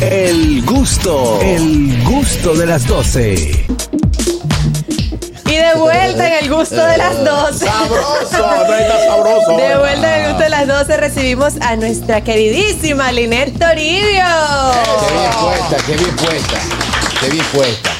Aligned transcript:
El 0.00 0.62
gusto, 0.64 1.40
el 1.40 2.02
gusto 2.04 2.54
de 2.54 2.66
las 2.66 2.86
12. 2.86 3.66
Y 5.46 5.56
de 5.56 5.74
vuelta 5.76 6.26
en 6.36 6.44
el 6.44 6.52
gusto 6.52 6.84
de 6.84 6.96
las 6.98 7.24
12. 7.24 7.64
Sabroso, 7.64 8.38
no 8.66 8.74
está 8.74 9.06
sabroso. 9.06 9.56
De 9.56 9.78
vuelta 9.78 10.16
en 10.16 10.22
el 10.24 10.28
gusto 10.30 10.42
de 10.44 10.50
las 10.50 10.66
12 10.66 10.96
recibimos 10.96 11.54
a 11.60 11.76
nuestra 11.76 12.22
queridísima 12.22 13.12
Linet 13.12 13.58
Toribio. 13.58 14.24
Qué 15.06 15.14
bien 15.14 15.30
puesta, 15.40 15.76
qué 15.86 15.96
bien 15.96 16.16
puesta. 16.16 16.60
Qué 17.20 17.30
bien 17.30 17.44
puesta. 17.52 17.90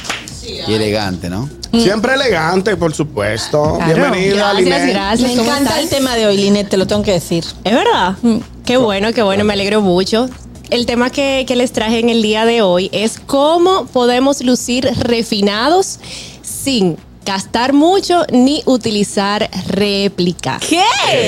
Y 0.68 0.74
elegante, 0.74 1.30
¿no? 1.30 1.48
Siempre 1.72 2.14
elegante, 2.14 2.76
por 2.76 2.94
supuesto. 2.94 3.78
Bienvenida, 3.84 4.34
Gracias, 4.52 4.56
Linet. 4.64 4.88
gracias. 4.90 5.30
Me 5.30 5.36
¿Cómo 5.36 5.50
encanta 5.50 5.70
estás? 5.70 5.84
el 5.84 5.88
tema 5.90 6.14
de 6.16 6.26
hoy, 6.26 6.36
Linet, 6.36 6.68
te 6.68 6.76
lo 6.76 6.86
tengo 6.86 7.02
que 7.02 7.12
decir. 7.12 7.44
¿Es 7.64 7.72
verdad? 7.74 8.14
Mm. 8.22 8.38
Qué 8.64 8.76
bueno, 8.76 9.12
qué 9.12 9.22
bueno, 9.22 9.44
me 9.44 9.52
alegro 9.52 9.80
mucho. 9.80 10.28
El 10.70 10.86
tema 10.86 11.10
que, 11.10 11.46
les 11.54 11.72
traje 11.72 11.98
en 11.98 12.08
el 12.08 12.22
día 12.22 12.46
de 12.46 12.62
hoy 12.62 12.88
es 12.92 13.20
cómo 13.20 13.86
podemos 13.86 14.42
lucir 14.42 14.88
refinados 14.98 16.00
sin 16.42 16.96
gastar 17.24 17.72
mucho 17.72 18.24
ni 18.32 18.62
utilizar 18.66 19.48
réplica. 19.68 20.58
¿Qué? 20.68 20.82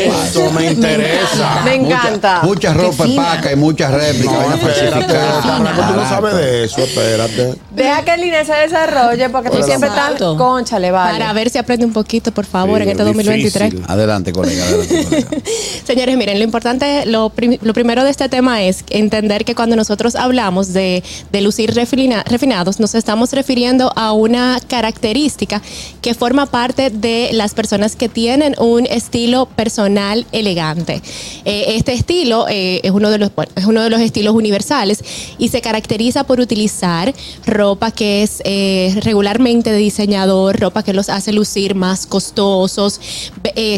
Eso 0.06 0.50
me 0.52 0.66
interesa. 0.72 1.62
Me 1.64 1.74
encanta. 1.74 2.40
Mucha, 2.42 2.72
mucha 2.72 2.74
ropa 2.74 3.04
paca 3.16 3.52
y 3.52 3.56
muchas 3.56 3.92
réplicas. 3.92 4.32
No, 4.48 4.54
espérate, 4.54 5.14
tú 5.14 5.94
no 5.96 6.08
sabes 6.08 6.34
de 6.34 6.64
eso, 6.64 6.80
espérate. 6.82 7.54
Deja 7.74 8.02
que 8.04 8.16
Linet 8.16 8.46
se 8.46 8.54
desarrolle 8.54 9.28
porque 9.30 9.50
tú 9.50 9.62
siempre 9.62 9.88
estás 9.88 10.12
Exacto. 10.12 10.36
conchale, 10.36 10.90
vale. 10.90 11.18
Para 11.18 11.32
ver 11.32 11.50
si 11.50 11.58
aprende 11.58 11.84
un 11.84 11.92
poquito, 11.92 12.32
por 12.32 12.46
favor, 12.46 12.78
Sí, 12.78 12.82
en 12.84 12.88
este 12.90 13.02
es 13.02 13.06
2023. 13.08 13.70
difícil. 13.70 13.90
Adelante, 13.90 14.32
colega. 14.32 14.64
Adelante, 14.64 15.04
colega. 15.04 15.28
Señores, 15.86 16.16
miren, 16.16 16.38
lo 16.38 16.44
importante, 16.44 17.06
lo, 17.06 17.30
prim- 17.30 17.58
lo 17.62 17.72
primero 17.74 18.04
de 18.04 18.10
este 18.10 18.28
tema 18.28 18.62
es 18.62 18.84
entender 18.90 19.44
que 19.44 19.54
cuando 19.54 19.76
nosotros 19.76 20.14
hablamos 20.16 20.72
de, 20.72 21.02
de 21.32 21.40
lucir 21.40 21.72
refina- 21.74 22.24
refinados, 22.24 22.80
nos 22.80 22.94
estamos 22.94 23.32
refiriendo 23.32 23.92
a 23.96 24.12
una 24.12 24.58
característica 24.66 25.62
que 26.00 26.14
forma 26.14 26.46
parte 26.46 26.90
de 26.90 27.30
las 27.32 27.54
personas 27.54 27.96
que 27.96 28.08
tienen 28.08 28.54
un 28.58 28.86
estilo 28.86 29.46
personal 29.46 30.26
elegante. 30.32 31.02
Eh, 31.44 31.76
este 31.76 31.92
estilo 31.92 32.46
eh, 32.48 32.80
es, 32.82 32.90
uno 32.90 33.10
de 33.10 33.18
los, 33.18 33.34
bueno, 33.34 33.52
es 33.56 33.64
uno 33.64 33.82
de 33.82 33.90
los 33.90 34.00
estilos 34.00 34.34
universales 34.34 35.02
y 35.38 35.48
se 35.48 35.60
caracteriza 35.60 36.24
por 36.24 36.40
utilizar 36.40 37.14
ropa 37.44 37.90
que 37.90 38.22
es 38.22 38.42
eh, 38.44 38.94
regularmente 39.02 39.72
de 39.72 39.78
diseñador, 39.78 40.58
ropa 40.60 40.82
que 40.82 40.92
los 40.92 41.08
hace 41.08 41.32
lucir 41.32 41.74
más 41.74 42.06
costosos, 42.06 43.00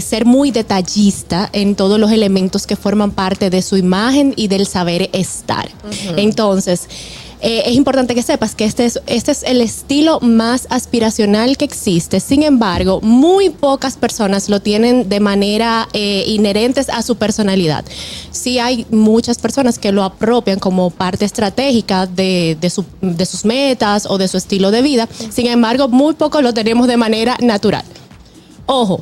ser 0.03 0.25
muy 0.25 0.51
detallista 0.51 1.49
en 1.53 1.75
todos 1.75 2.01
los 2.01 2.11
elementos 2.11 2.67
que 2.67 2.77
forman 2.77 3.11
parte 3.13 3.51
de 3.51 3.63
su 3.63 3.77
imagen 3.77 4.35
y 4.37 4.49
del 4.49 4.67
saber 4.67 5.09
estar. 5.13 5.69
Entonces, 6.17 6.89
eh, 7.41 7.63
es 7.67 7.75
importante 7.75 8.15
que 8.15 8.23
sepas 8.23 8.55
que 8.55 8.65
este 8.65 8.85
es, 8.85 9.01
este 9.07 9.31
es 9.33 9.43
el 9.43 9.61
estilo 9.61 10.21
más 10.21 10.67
aspiracional 10.71 11.57
que 11.57 11.65
existe. 11.65 12.21
Sin 12.21 12.43
embargo, 12.43 13.01
muy 13.01 13.51
pocas 13.51 13.97
personas 13.97 14.49
lo 14.49 14.61
tienen 14.61 15.09
de 15.09 15.21
manera 15.21 15.89
eh, 15.93 16.25
inherentes 16.27 16.89
a 16.89 17.03
su 17.03 17.17
personalidad. 17.17 17.85
Sí 18.31 18.59
hay 18.59 18.87
muchas 18.91 19.39
personas 19.39 19.79
que 19.79 19.93
lo 19.93 20.03
apropian 20.05 20.59
como 20.59 20.91
parte 20.91 21.25
estratégica 21.25 22.07
de, 22.07 22.57
de 22.61 22.71
su- 22.71 22.85
de 23.01 23.25
sus 23.27 23.45
metas 23.45 24.07
o 24.07 24.19
de 24.19 24.29
su 24.29 24.37
estilo 24.37 24.71
de 24.71 24.83
vida. 24.83 25.09
Sin 25.31 25.47
embargo, 25.47 25.89
muy 25.89 26.15
poco 26.15 26.43
lo 26.43 26.53
tenemos 26.53 26.87
de 26.89 26.97
manera 26.97 27.37
natural. 27.41 27.85
Ojo, 28.67 29.01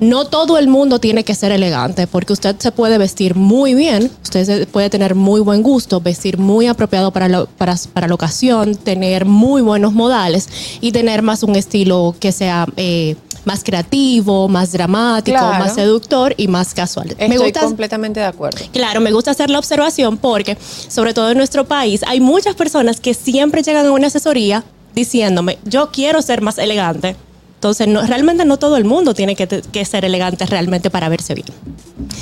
no 0.00 0.26
todo 0.26 0.58
el 0.58 0.68
mundo 0.68 0.98
tiene 0.98 1.24
que 1.24 1.34
ser 1.34 1.52
elegante, 1.52 2.06
porque 2.06 2.32
usted 2.32 2.56
se 2.58 2.72
puede 2.72 2.98
vestir 2.98 3.34
muy 3.36 3.74
bien, 3.74 4.10
usted 4.22 4.44
se- 4.44 4.66
puede 4.66 4.90
tener 4.90 5.14
muy 5.14 5.40
buen 5.40 5.62
gusto, 5.62 6.00
vestir 6.00 6.36
muy 6.38 6.66
apropiado 6.66 7.10
para, 7.12 7.28
lo- 7.28 7.46
para, 7.46 7.76
para 7.92 8.08
la 8.08 8.14
ocasión, 8.14 8.74
tener 8.74 9.24
muy 9.24 9.62
buenos 9.62 9.92
modales 9.92 10.48
y 10.80 10.92
tener 10.92 11.22
más 11.22 11.42
un 11.42 11.54
estilo 11.56 12.14
que 12.18 12.32
sea 12.32 12.66
eh, 12.76 13.16
más 13.44 13.62
creativo, 13.62 14.48
más 14.48 14.72
dramático, 14.72 15.36
Claro. 15.38 15.58
más 15.62 15.74
seductor 15.74 16.34
y 16.38 16.48
más 16.48 16.72
casual. 16.74 17.14
Estoy 17.18 17.52
completamente 17.52 18.18
de 18.20 18.26
acuerdo. 18.26 18.58
Claro, 18.72 19.00
me 19.00 19.12
gusta 19.12 19.30
hacer 19.32 19.50
la 19.50 19.58
observación 19.58 20.16
porque, 20.16 20.56
sobre 20.88 21.12
todo 21.14 21.30
en 21.30 21.36
nuestro 21.38 21.66
país, 21.66 22.02
hay 22.06 22.20
muchas 22.20 22.54
personas 22.54 23.00
que 23.00 23.12
siempre 23.14 23.62
llegan 23.62 23.86
a 23.86 23.92
una 23.92 24.06
asesoría 24.06 24.64
diciéndome, 24.94 25.58
yo 25.64 25.90
quiero 25.92 26.22
ser 26.22 26.40
más 26.40 26.56
elegante. 26.58 27.16
Entonces, 27.64 27.88
no, 27.88 28.02
realmente 28.02 28.44
no 28.44 28.58
todo 28.58 28.76
el 28.76 28.84
mundo 28.84 29.14
tiene 29.14 29.34
que, 29.36 29.84
ser 29.86 30.04
elegante 30.04 30.44
realmente 30.44 30.90
para 30.90 31.08
verse 31.08 31.32
bien. 31.32 31.46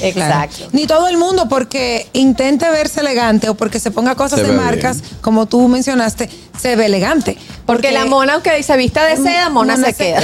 Exacto. 0.01 0.69
Ni 0.71 0.87
todo 0.87 1.09
el 1.09 1.17
mundo 1.17 1.49
porque 1.49 2.07
intente 2.13 2.71
verse 2.71 3.01
elegante 3.01 3.49
o 3.49 3.55
porque 3.57 3.81
se 3.81 3.91
ponga 3.91 4.15
cosas 4.15 4.39
Se 4.39 4.47
de 4.47 4.53
marcas, 4.53 5.03
como 5.21 5.47
tú 5.47 5.67
mencionaste, 5.67 6.31
se 6.57 6.77
ve 6.77 6.87
elegante. 6.87 7.37
Porque 7.67 7.91
la 7.91 8.05
mona, 8.05 8.35
aunque 8.35 8.63
se 8.63 8.77
vista 8.77 9.05
de 9.05 9.17
seda, 9.17 9.49
mona, 9.49 9.77
se 9.77 9.95
queda. 9.95 10.21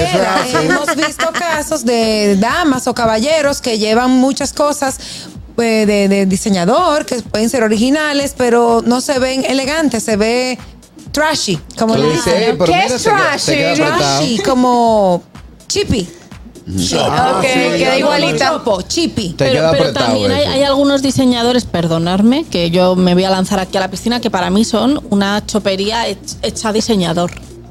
Hemos 0.63 0.95
visto 0.95 1.27
casos 1.33 1.85
de 1.85 2.37
damas 2.37 2.87
o 2.87 2.95
caballeros 2.95 3.61
que 3.61 3.77
llevan 3.77 4.13
muchas 4.13 4.53
cosas 4.53 5.01
eh, 5.57 5.85
de, 5.85 6.07
de 6.09 6.27
diseñador, 6.27 7.07
que 7.07 7.17
pueden 7.23 7.51
ser 7.51 7.65
originales, 7.65 8.37
pero 8.39 8.85
no 8.87 9.01
se 9.01 9.19
ven 9.19 9.45
elegantes, 9.45 10.05
se 10.05 10.17
ve 10.17 10.59
trashy, 11.13 11.59
como 11.79 11.97
le 11.97 12.11
dicen. 12.13 12.35
"Ey, 12.37 12.55
pero 12.59 12.73
¿Qué 12.73 12.85
es 12.87 13.03
trashy? 13.03 13.39
se 13.39 13.57
queda 13.57 13.71
apretado". 13.73 13.99
Trashy, 13.99 14.39
como 14.39 15.23
chippy. 15.67 16.09
Ok, 16.69 17.43
queda 17.43 17.99
igualita. 17.99 18.51
Chopo. 18.53 18.83
Te 18.83 19.09
pero, 19.39 19.71
pero 19.73 19.93
también 19.95 20.31
hay, 20.33 20.63
algunos 20.63 21.01
diseñadores, 21.01 21.65
perdonadme, 21.65 22.45
que 22.45 22.71
yo 22.71 22.95
me 22.95 23.15
voy 23.15 23.25
a 23.25 23.31
lanzar 23.31 23.59
aquí 23.59 23.79
a 23.79 23.81
la 23.81 23.91
piscina, 23.91 24.21
que 24.21 24.31
para 24.31 24.51
mí 24.51 24.65
son 24.65 25.03
una 25.11 25.45
chopería 25.47 26.07
hech- 26.09 26.37
hecha 26.43 26.71
diseñador. 26.73 27.31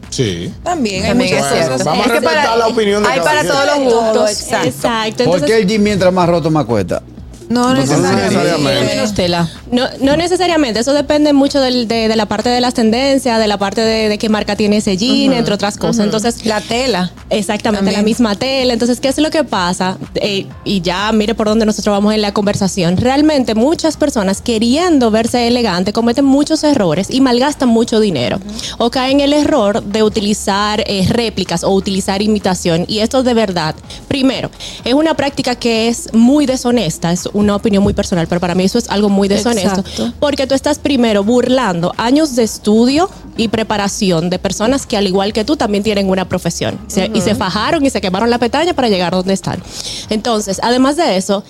Sí. 0.09 0.52
También 0.64 1.04
hay 1.04 1.09
También 1.09 1.38
es 1.38 1.46
cierto. 1.48 1.84
Vamos 1.84 2.06
a 2.06 2.09
Es 2.09 2.12
respetar 2.22 2.58
la 2.58 2.68
opinión 2.68 3.04
de 3.04 3.09
Hay 3.09 3.19
para 3.19 3.44
todos 3.44 3.66
los 3.66 3.94
gustos. 3.94 4.31
exacto. 4.31 4.68
Exacto. 4.68 5.24
¿Por 5.25 5.36
Entonces, 5.36 5.48
qué 5.52 5.58
el 5.62 5.68
jean 5.68 5.84
mientras 5.84 6.12
más 6.14 6.28
roto 6.30 6.50
más 6.50 6.66
cuesta? 6.66 7.04
No 7.50 7.74
necesariamente. 7.74 8.85
menos 8.85 9.13
tela. 9.13 9.50
No, 9.72 9.85
no 10.02 10.18
necesariamente, 10.18 10.80
eso 10.80 10.94
depende 10.94 11.34
mucho 11.34 11.59
del- 11.62 11.88
de, 11.88 12.08
de 12.08 12.16
la 12.16 12.25
parte 12.25 12.50
de 12.50 12.59
las 12.62 12.74
tendencias, 12.74 13.40
de 13.40 13.47
la 13.47 13.58
parte 13.58 13.81
de, 13.81 14.09
de 14.09 14.18
qué 14.18 14.30
marca 14.30 14.56
tiene 14.56 14.78
ese 14.78 14.97
jean, 14.97 15.34
entre 15.34 15.53
otras 15.53 15.78
cosas. 15.78 16.06
Entonces, 16.06 16.46
La 16.46 16.62
tela. 16.62 17.12
Exactamente, 17.30 17.86
También. 17.86 18.02
la 18.02 18.03
misma 18.03 18.36
tela. 18.36 18.74
Entonces, 18.74 19.00
¿qué 19.00 19.09
es 19.09 19.18
lo 19.18 19.30
que 19.30 19.44
pasa? 19.44 19.97
Eh, 20.16 20.46
y 20.63 20.81
ya 20.81 21.12
mire 21.12 21.36
por 21.36 21.47
dónde 21.47 21.66
nosotros 21.66 21.94
vamos 21.94 22.13
en 22.13 22.22
la 22.22 22.34
conversación. 22.34 22.97
Realmente 22.97 23.56
muchas 23.56 23.97
personas 23.97 24.41
queriendo 24.41 25.12
verse 25.12 25.47
elegante 25.47 25.94
cometen 25.94 26.25
muchos 26.25 26.63
errores 26.63 27.07
y 27.09 27.22
malgastan 27.22 27.69
mucho 27.69 28.00
dinero. 28.00 28.40
O 28.78 28.90
caen 28.91 29.18
en 29.19 29.22
el 29.22 29.34
error 29.34 29.84
de 29.84 30.03
utilizar 30.03 30.84
eh, 30.86 31.06
réplicas 31.09 31.63
o 31.63 31.72
utilizar 31.72 32.22
imitación. 32.22 32.86
Y 32.88 33.00
esto 33.00 33.24
de 33.24 33.34
verdad, 33.34 33.75
primero, 34.07 34.50
es 34.84 34.94
una 34.94 35.13
práctica 35.16 35.56
que 35.56 35.88
es 35.88 36.13
muy 36.13 36.46
deshonesta. 36.46 37.12
Es 37.12 37.28
una 37.38 37.56
opinión 37.56 37.84
muy 37.84 37.94
personal, 37.94 38.28
pero 38.28 38.42
para 38.42 38.56
mí 38.56 38.64
eso 38.64 38.78
es 38.78 38.90
algo 38.90 39.09
muy 39.09 39.28
deshonesto. 39.28 39.81
Exacto. 39.81 40.14
Porque 40.20 40.48
tú 40.48 40.56
estás 40.56 40.80
primero 40.80 41.24
burlando 41.24 41.94
años 41.98 42.36
de 42.36 42.44
estudio 42.44 43.09
y 43.38 43.48
preparación 43.48 44.30
de 44.30 44.40
personas 44.40 44.86
que 44.86 44.98
al 44.98 45.08
igual 45.08 45.34
que 45.34 45.46
tú 45.46 45.56
también 45.56 45.84
tienen 45.84 46.09
una 46.09 46.28
profesión 46.28 46.80
y 47.14 47.22
se 47.22 47.36
fajaron 47.36 47.86
y 47.86 47.90
se 47.90 48.02
quemaron 48.02 48.30
la 48.30 48.40
pestaña 48.40 48.74
para 48.74 48.90
llegar 48.90 49.14
donde 49.14 49.34
están. 49.34 49.62
Entonces, 50.09 50.59
además 50.64 50.96
de 50.98 51.18
eso, 51.18 51.44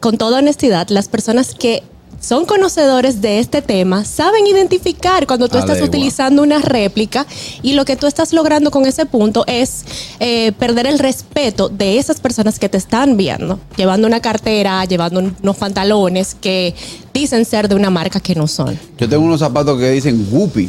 con 0.00 0.18
toda 0.18 0.38
honestidad, 0.38 0.88
las 0.88 1.08
personas 1.08 1.54
que 1.54 1.82
son 2.26 2.44
conocedores 2.44 3.20
de 3.22 3.38
este 3.38 3.62
tema, 3.62 4.04
saben 4.04 4.46
identificar 4.48 5.26
cuando 5.28 5.48
tú 5.48 5.58
estás 5.58 5.78
utilizando 5.80 6.42
una 6.42 6.58
réplica 6.58 7.24
y 7.62 7.74
lo 7.74 7.84
que 7.84 7.94
tú 7.94 8.06
estás 8.08 8.32
logrando 8.32 8.72
con 8.72 8.84
ese 8.84 9.06
punto 9.06 9.44
es 9.46 9.84
eh, 10.18 10.50
perder 10.58 10.86
el 10.88 10.98
respeto 10.98 11.68
de 11.68 11.98
esas 11.98 12.18
personas 12.18 12.58
que 12.58 12.68
te 12.68 12.78
están 12.78 13.16
viendo, 13.16 13.60
llevando 13.76 14.08
una 14.08 14.20
cartera, 14.20 14.84
llevando 14.86 15.20
un- 15.20 15.36
unos 15.40 15.56
pantalones 15.56 16.34
que 16.34 16.74
dicen 17.14 17.44
ser 17.44 17.68
de 17.68 17.76
una 17.76 17.90
marca 17.90 18.18
que 18.18 18.34
no 18.34 18.48
son. 18.48 18.76
Yo 18.98 19.08
tengo 19.08 19.24
unos 19.24 19.38
zapatos 19.40 19.78
que 19.78 19.90
dicen 19.92 20.26
Guppy. 20.28 20.68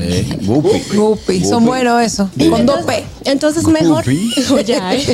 Eh, 0.00 0.38
Guppy. 0.42 0.82
Guppy. 0.96 1.44
Son 1.44 1.64
buenos 1.64 2.02
esos. 2.02 2.28
Con 2.50 2.66
dos 2.66 2.82
P. 2.84 3.04
Entonces 3.24 3.64
mejor... 3.66 4.04
Oye, 4.52 4.78
ay. 4.80 5.06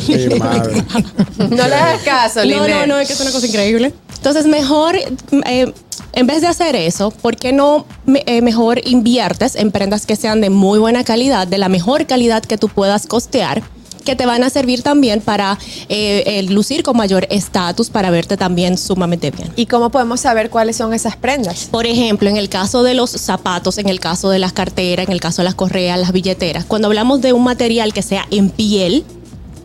No 1.39 1.69
le 1.69 1.75
hagas 1.75 2.03
caso, 2.03 2.41
No, 2.41 2.45
Linet. 2.45 2.69
no, 2.71 2.87
no, 2.87 2.99
es 2.99 3.09
que 3.09 3.15
es 3.15 3.21
una 3.21 3.31
cosa 3.31 3.47
increíble. 3.47 3.93
Entonces, 4.17 4.47
mejor, 4.47 4.97
eh, 4.97 5.73
en 6.13 6.27
vez 6.27 6.41
de 6.41 6.47
hacer 6.49 6.75
eso, 6.75 7.11
¿por 7.11 7.37
qué 7.37 7.53
no 7.53 7.87
me- 8.07 8.25
eh, 8.27 8.43
mejor 8.43 8.81
inviertes 8.87 9.55
en 9.55 9.71
prendas 9.71 10.05
que 10.07 10.17
sean 10.17 10.41
de 10.41 10.51
muy 10.51 10.79
buena 10.79 11.05
calidad, 11.05 11.47
de 11.47 11.59
la 11.59 11.69
mejor 11.69 12.07
calidad 12.07 12.43
que 12.43 12.59
tú 12.59 12.69
puedas 12.69 13.07
costear? 13.07 13.63
Que 14.07 14.17
te 14.17 14.25
van 14.25 14.43
a 14.43 14.49
servir 14.49 14.83
también 14.83 15.21
para 15.21 15.59
eh, 15.91 16.23
eh, 16.27 16.43
lucir 16.45 16.83
con 16.83 16.97
mayor 16.97 17.27
estatus, 17.29 17.91
para 17.91 18.11
verte 18.11 18.39
también 18.39 18.79
sumamente 18.79 19.31
bien. 19.31 19.53
¿Y 19.57 19.67
cómo 19.67 19.91
podemos 19.91 20.21
saber 20.21 20.49
cuáles 20.49 20.77
son 20.77 20.95
esas 20.95 21.17
prendas? 21.17 21.69
Por 21.71 21.85
ejemplo, 21.85 22.31
en 22.31 22.39
el 22.39 22.49
caso 22.49 22.83
de 22.83 22.95
los 22.95 23.11
zapatos, 23.11 23.77
en 23.77 23.91
el 23.91 24.01
caso 24.01 24.31
de 24.31 24.39
las 24.39 24.55
carteras, 24.55 25.07
en 25.07 25.13
el 25.13 25.21
caso 25.21 25.43
de 25.43 25.45
las 25.45 25.55
correas, 25.55 26.01
las 26.01 26.13
billeteras, 26.13 26.65
cuando 26.65 26.89
hablamos 26.89 27.21
de 27.21 27.35
un 27.35 27.45
material 27.45 27.93
que 27.93 28.01
sea 28.01 28.27
en 28.31 28.49
piel, 28.49 29.05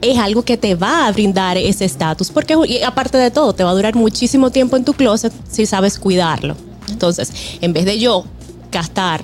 es 0.02 0.18
algo 0.18 0.44
que 0.44 0.58
te 0.58 0.76
va 0.76 1.06
a 1.06 1.12
brindar 1.12 1.58
ese 1.58 1.86
estatus, 1.86 2.32
porque 2.32 2.56
aparte 2.86 3.18
de 3.18 3.32
todo, 3.32 3.54
te 3.54 3.64
va 3.64 3.70
a 3.70 3.74
durar 3.74 3.96
muchísimo 3.96 4.50
tiempo 4.50 4.76
en 4.76 4.84
tu 4.84 4.94
closet 4.94 5.32
si 5.50 5.66
sabes 5.66 6.00
cuidarlo. 6.00 6.58
Entonces, 6.90 7.32
en 7.62 7.72
vez 7.72 7.86
de 7.86 8.00
yo 8.00 8.26
gastar 8.72 9.24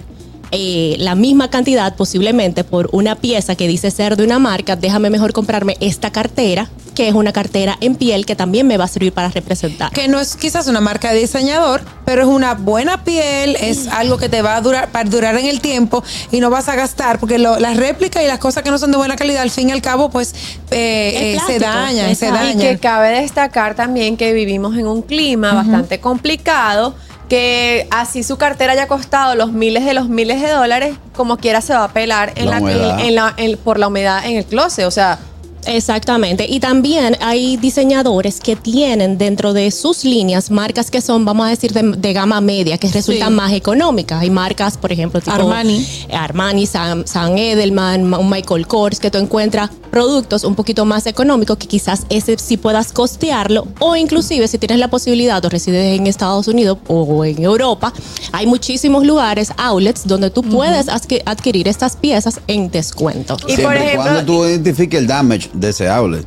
eh, 0.51 0.95
la 0.99 1.15
misma 1.15 1.49
cantidad 1.49 1.95
posiblemente 1.95 2.63
por 2.63 2.89
una 2.91 3.15
pieza 3.15 3.55
que 3.55 3.67
dice 3.67 3.91
ser 3.91 4.15
de 4.15 4.23
una 4.23 4.39
marca, 4.39 4.75
déjame 4.75 5.09
mejor 5.09 5.33
comprarme 5.33 5.75
esta 5.79 6.11
cartera, 6.11 6.69
que 6.95 7.07
es 7.07 7.13
una 7.13 7.31
cartera 7.31 7.77
en 7.81 7.95
piel 7.95 8.25
que 8.25 8.35
también 8.35 8.65
me 8.65 8.77
va 8.77 8.85
a 8.85 8.87
servir 8.87 9.13
para 9.13 9.29
representar. 9.29 9.91
Que 9.91 10.07
no 10.07 10.19
es 10.19 10.35
quizás 10.35 10.67
una 10.67 10.81
marca 10.81 11.11
de 11.11 11.19
diseñador, 11.19 11.81
pero 12.05 12.21
es 12.23 12.27
una 12.27 12.55
buena 12.55 13.03
piel, 13.03 13.55
es 13.59 13.87
algo 13.87 14.17
que 14.17 14.29
te 14.29 14.41
va 14.41 14.55
a 14.55 14.61
durar, 14.61 14.89
para 14.89 15.07
durar 15.07 15.37
en 15.37 15.45
el 15.45 15.59
tiempo 15.61 16.03
y 16.31 16.39
no 16.39 16.49
vas 16.49 16.69
a 16.69 16.75
gastar, 16.75 17.19
porque 17.19 17.37
lo- 17.37 17.59
las 17.59 17.77
réplicas 17.77 18.23
y 18.23 18.27
las 18.27 18.39
cosas 18.39 18.63
que 18.63 18.71
no 18.71 18.79
son 18.79 18.91
de 18.91 18.97
buena 18.97 19.15
calidad, 19.15 19.41
al 19.43 19.51
fin 19.51 19.69
y 19.69 19.73
al 19.73 19.81
cabo, 19.81 20.09
pues 20.09 20.33
eh, 20.71 21.35
eh, 21.35 21.39
se 21.45 21.59
dañan, 21.59 22.15
se 22.15 22.25
exacto. 22.27 22.45
Y 22.45 22.47
dañan. 22.47 22.59
que 22.59 22.77
cabe 22.79 23.21
destacar 23.21 23.75
también 23.75 24.17
que 24.17 24.33
vivimos 24.33 24.75
en 24.77 24.87
un 24.87 25.01
clima 25.03 25.53
bastante 25.53 25.99
complicado, 25.99 26.95
que 27.29 27.87
así 27.91 28.23
su 28.23 28.37
cartera 28.37 28.73
haya 28.73 28.87
costado 28.87 29.35
los 29.35 29.51
miles 29.51 29.85
de 29.85 29.93
los 29.93 30.07
miles 30.09 30.41
de 30.41 30.49
dólares, 30.49 30.95
como 31.15 31.37
quiera 31.37 31.61
se 31.61 31.73
va 31.73 31.83
a 31.85 31.93
pelar 31.93 32.31
en 32.35 32.45
La 32.45 32.51
la, 32.51 32.61
humedad. 32.61 32.99
en- 32.99 33.05
en 33.05 33.15
la- 33.15 33.33
en- 33.37 33.57
por 33.57 33.79
la 33.79 33.87
humedad 33.87 34.25
en 34.25 34.37
el 34.37 34.45
closet. 34.45 34.85
O 34.85 34.91
sea, 34.91 35.19
Exactamente. 35.65 36.45
Y 36.47 36.61
también 36.61 37.17
hay 37.19 37.57
diseñadores 37.57 38.39
que 38.39 38.55
tienen 38.55 39.17
dentro 39.17 39.51
de 39.51 39.69
sus 39.71 40.05
líneas 40.05 40.49
marcas 40.49 40.89
que 40.89 41.01
son, 41.01 41.25
vamos 41.25 41.45
a 41.45 41.49
decir, 41.49 41.73
de, 41.73 41.81
de 41.97 42.13
gama 42.13 42.39
media, 42.39 42.77
que 42.77 42.87
resultan 42.87 43.27
Sí. 43.29 43.33
más 43.35 43.51
económicas. 43.51 44.21
Hay 44.21 44.29
marcas, 44.29 44.77
por 44.77 44.93
ejemplo, 44.93 45.19
tipo 45.19 45.35
Armani. 45.35 45.85
Armani, 46.13 46.65
San, 46.67 47.05
San 47.05 47.37
Edelman, 47.37 48.09
Michael 48.29 48.65
Kors, 48.65 49.01
que 49.01 49.11
tú 49.11 49.17
encuentras 49.17 49.69
productos 49.87 50.43
un 50.43 50.55
poquito 50.55 50.85
más 50.85 51.05
económicos 51.07 51.57
que 51.57 51.67
quizás 51.67 52.05
ese 52.09 52.37
sí 52.37 52.57
puedas 52.57 52.91
costearlo 52.91 53.67
o 53.79 53.95
inclusive 53.95 54.47
si 54.47 54.57
tienes 54.57 54.79
la 54.79 54.89
posibilidad 54.89 55.43
o 55.43 55.49
resides 55.49 55.97
en 55.99 56.07
Estados 56.07 56.47
Unidos 56.47 56.77
o 56.87 57.25
en 57.25 57.41
Europa, 57.43 57.93
hay 58.31 58.45
muchísimos 58.47 59.05
lugares, 59.05 59.51
outlets, 59.57 60.05
donde 60.07 60.29
tú 60.29 60.43
puedes 60.43 60.87
adqui- 60.87 61.21
adquirir 61.25 61.67
estas 61.67 61.95
piezas 61.95 62.39
en 62.47 62.69
descuento. 62.71 63.37
Y 63.47 63.55
Siempre 63.55 63.65
por 63.65 63.75
y 63.75 63.77
ejemplo- 63.79 64.03
cuando 64.03 64.25
tú 64.25 64.45
identifiques 64.45 64.99
el 64.99 65.07
damage 65.07 65.49
de 65.53 65.69
ese 65.69 65.87
outlet. 65.89 66.25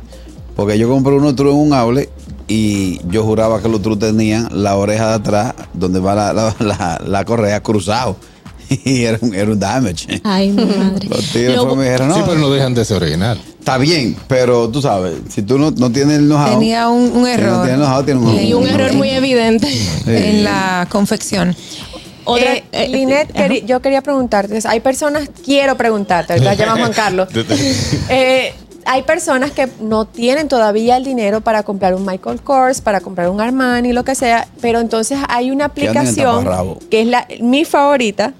Porque 0.55 0.77
yo 0.77 0.89
compré 0.89 1.13
unos 1.13 1.35
true 1.35 1.51
en 1.51 1.57
un 1.57 1.73
outlet 1.73 2.09
y 2.47 2.99
yo 3.09 3.23
juraba 3.23 3.61
que 3.61 3.69
los 3.69 3.81
true 3.81 3.95
tenían 3.95 4.49
la 4.51 4.75
oreja 4.75 5.07
de 5.07 5.13
atrás, 5.15 5.53
donde 5.73 5.99
va 5.99 6.13
la, 6.13 6.33
la- 6.33 6.55
la- 6.59 7.01
la 7.05 7.25
correa, 7.25 7.63
cruzado. 7.63 8.17
Y 8.85 9.03
era 9.03 9.17
un, 9.21 9.33
era 9.35 9.51
un 9.51 9.59
damage. 9.59 10.21
Ay, 10.23 10.49
mi 10.51 10.65
madre. 10.77 11.07
Los 11.09 11.25
tigres 11.31 11.55
Lo- 11.57 11.67
fue- 11.67 11.75
me 11.75 11.83
dijeron, 11.85 12.07
no, 12.07 12.15
Sí, 12.15 12.21
pero 12.25 12.39
no 12.39 12.49
dejan 12.49 12.73
de 12.73 12.85
ser 12.85 12.97
original. 13.03 13.39
está 13.59 13.77
bien, 13.77 14.15
pero 14.27 14.69
tú 14.69 14.81
sabes, 14.81 15.15
si 15.29 15.41
tú 15.41 15.57
no, 15.59 15.71
no 15.71 15.91
tienes 15.91 16.19
el 16.19 16.25
know-how. 16.27 16.51
Tenía 16.59 16.87
un, 16.89 17.01
un 17.03 17.11
si 17.11 17.19
no 17.19 17.27
error. 17.27 17.65
tienes 17.65 17.85
know-how, 17.85 18.03
tienes 18.03 18.23
un, 18.23 18.39
y 18.39 18.53
un 18.53 18.67
error 18.67 18.93
muy 18.93 19.09
evidente. 19.09 19.67
en 20.07 20.43
la 20.43 20.87
confección. 20.89 21.55
Otra, 22.23 22.53
eh, 22.55 22.63
eh, 22.71 22.87
Linet, 22.87 23.33
queri- 23.33 23.65
yo 23.65 23.81
quería 23.81 24.01
preguntarte, 24.01 24.59
hay 24.65 24.79
personas, 24.79 25.27
quiero 25.43 25.75
preguntarte, 25.75 26.33
ahorita 26.33 26.53
llama 26.53 26.77
Juan 26.77 26.93
Carlos. 26.93 27.27
Eh, 28.09 28.53
hay 28.85 29.03
personas 29.03 29.51
que 29.51 29.67
no 29.79 30.05
tienen 30.05 30.47
todavía 30.47 30.97
el 30.97 31.03
dinero 31.03 31.41
para 31.41 31.61
comprar 31.63 31.93
un 31.93 32.03
Michael 32.05 32.41
Kors, 32.41 32.81
para 32.81 32.99
comprar 32.99 33.29
un 33.29 33.39
Armani, 33.39 33.93
lo 33.93 34.03
que 34.03 34.15
sea, 34.15 34.47
pero 34.59 34.79
entonces 34.79 35.19
hay 35.29 35.51
una 35.51 35.65
aplicación 35.65 36.47
que 36.89 37.01
es 37.01 37.07
la, 37.07 37.27
mi 37.41 37.63
favorita, 37.63 38.33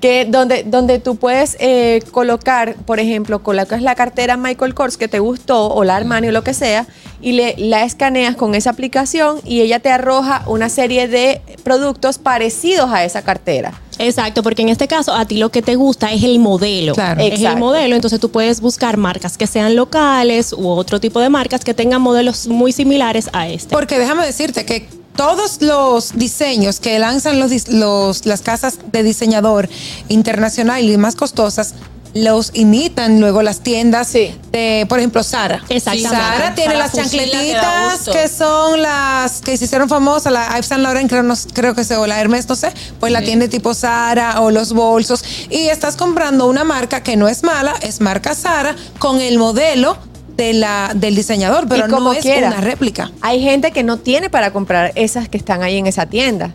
que 0.00 0.24
donde, 0.24 0.64
donde 0.64 0.98
tú 0.98 1.16
puedes 1.16 1.56
eh, 1.60 2.02
colocar, 2.10 2.74
por 2.86 3.00
ejemplo, 3.00 3.42
colocas 3.42 3.82
la 3.82 3.94
cartera 3.94 4.36
Michael 4.36 4.74
Kors 4.74 4.96
que 4.96 5.08
te 5.08 5.18
gustó 5.18 5.68
o 5.68 5.84
la 5.84 5.96
Armani 5.96 6.28
o 6.28 6.32
lo 6.32 6.42
que 6.42 6.54
sea 6.54 6.86
y 7.20 7.32
le, 7.32 7.54
la 7.58 7.84
escaneas 7.84 8.34
con 8.34 8.54
esa 8.54 8.70
aplicación 8.70 9.40
y 9.44 9.60
ella 9.60 9.78
te 9.80 9.90
arroja 9.90 10.42
una 10.46 10.70
serie 10.70 11.06
de 11.06 11.42
productos 11.62 12.16
parecidos 12.18 12.90
a 12.90 13.04
esa 13.04 13.22
cartera. 13.22 13.78
Exacto, 13.98 14.42
porque 14.42 14.62
en 14.62 14.70
este 14.70 14.88
caso 14.88 15.12
a 15.12 15.26
ti 15.26 15.36
lo 15.36 15.50
que 15.50 15.60
te 15.60 15.74
gusta 15.74 16.10
es 16.12 16.24
el 16.24 16.38
modelo. 16.38 16.94
Claro. 16.94 17.20
Es 17.20 17.42
el 17.42 17.58
modelo, 17.58 17.94
entonces 17.94 18.18
tú 18.18 18.30
puedes 18.30 18.62
buscar 18.62 18.96
marcas 18.96 19.36
que 19.36 19.46
sean 19.46 19.76
locales 19.76 20.54
u 20.54 20.66
otro 20.68 21.00
tipo 21.00 21.20
de 21.20 21.28
marcas 21.28 21.62
que 21.62 21.74
tengan 21.74 22.00
modelos 22.00 22.46
muy 22.48 22.72
similares 22.72 23.28
a 23.34 23.48
este. 23.48 23.68
Porque 23.74 23.98
déjame 23.98 24.24
decirte 24.24 24.64
que 24.64 24.88
todos 25.16 25.60
los 25.62 26.12
diseños 26.16 26.80
que 26.80 26.98
lanzan 26.98 27.38
los, 27.40 27.68
los- 27.68 28.26
las 28.26 28.40
casas 28.42 28.78
de 28.92 29.02
diseñador 29.02 29.68
internacional 30.08 30.82
y 30.84 30.96
más 30.96 31.14
costosas 31.16 31.74
los 32.12 32.50
imitan 32.54 33.20
luego 33.20 33.40
las 33.40 33.60
tiendas 33.60 34.08
Sí. 34.08 34.34
de, 34.50 34.84
por 34.88 34.98
ejemplo, 34.98 35.22
Sara. 35.22 35.62
Exactamente. 35.68 36.08
Sara 36.16 36.54
tiene 36.56 36.74
las 36.74 36.90
que 36.90 36.96
chancletitas 36.96 38.08
que 38.10 38.26
son 38.28 38.82
las 38.82 39.40
que 39.42 39.56
se 39.56 39.66
hicieron 39.66 39.88
famosas, 39.88 40.32
la 40.32 40.48
Yves 40.56 40.66
Saint 40.66 40.82
Laurent 40.82 41.08
creo, 41.08 41.22
no- 41.22 41.34
creo 41.52 41.72
que 41.76 41.84
se 41.84 41.96
o 41.96 42.08
la 42.08 42.20
Hermes, 42.20 42.48
no 42.48 42.56
sé, 42.56 42.72
pues 42.98 43.12
la 43.12 43.22
tiene 43.22 43.46
tipo 43.46 43.74
Sara 43.74 44.40
o 44.40 44.50
los 44.50 44.72
bolsos 44.72 45.22
y 45.50 45.68
estás 45.68 45.94
comprando 45.94 46.46
una 46.48 46.64
marca 46.64 47.00
que 47.04 47.16
no 47.16 47.28
es 47.28 47.44
mala, 47.44 47.74
es 47.80 48.00
marca 48.00 48.34
Sara 48.34 48.74
con 48.98 49.20
el 49.20 49.38
modelo 49.38 49.96
de 50.40 50.52
la, 50.54 50.92
del 50.94 51.14
diseñador, 51.14 51.66
pero 51.68 51.86
Y 51.86 51.90
como 51.90 52.10
no 52.10 52.12
es 52.14 52.20
quiera. 52.22 52.48
una 52.48 52.60
réplica. 52.60 53.10
Hay 53.20 53.42
gente 53.42 53.70
que 53.72 53.82
no 53.82 53.98
tiene 53.98 54.30
para 54.30 54.52
comprar 54.52 54.92
esas 54.94 55.28
que 55.28 55.36
están 55.36 55.62
ahí 55.62 55.76
en 55.76 55.86
esa 55.86 56.06
tienda. 56.06 56.52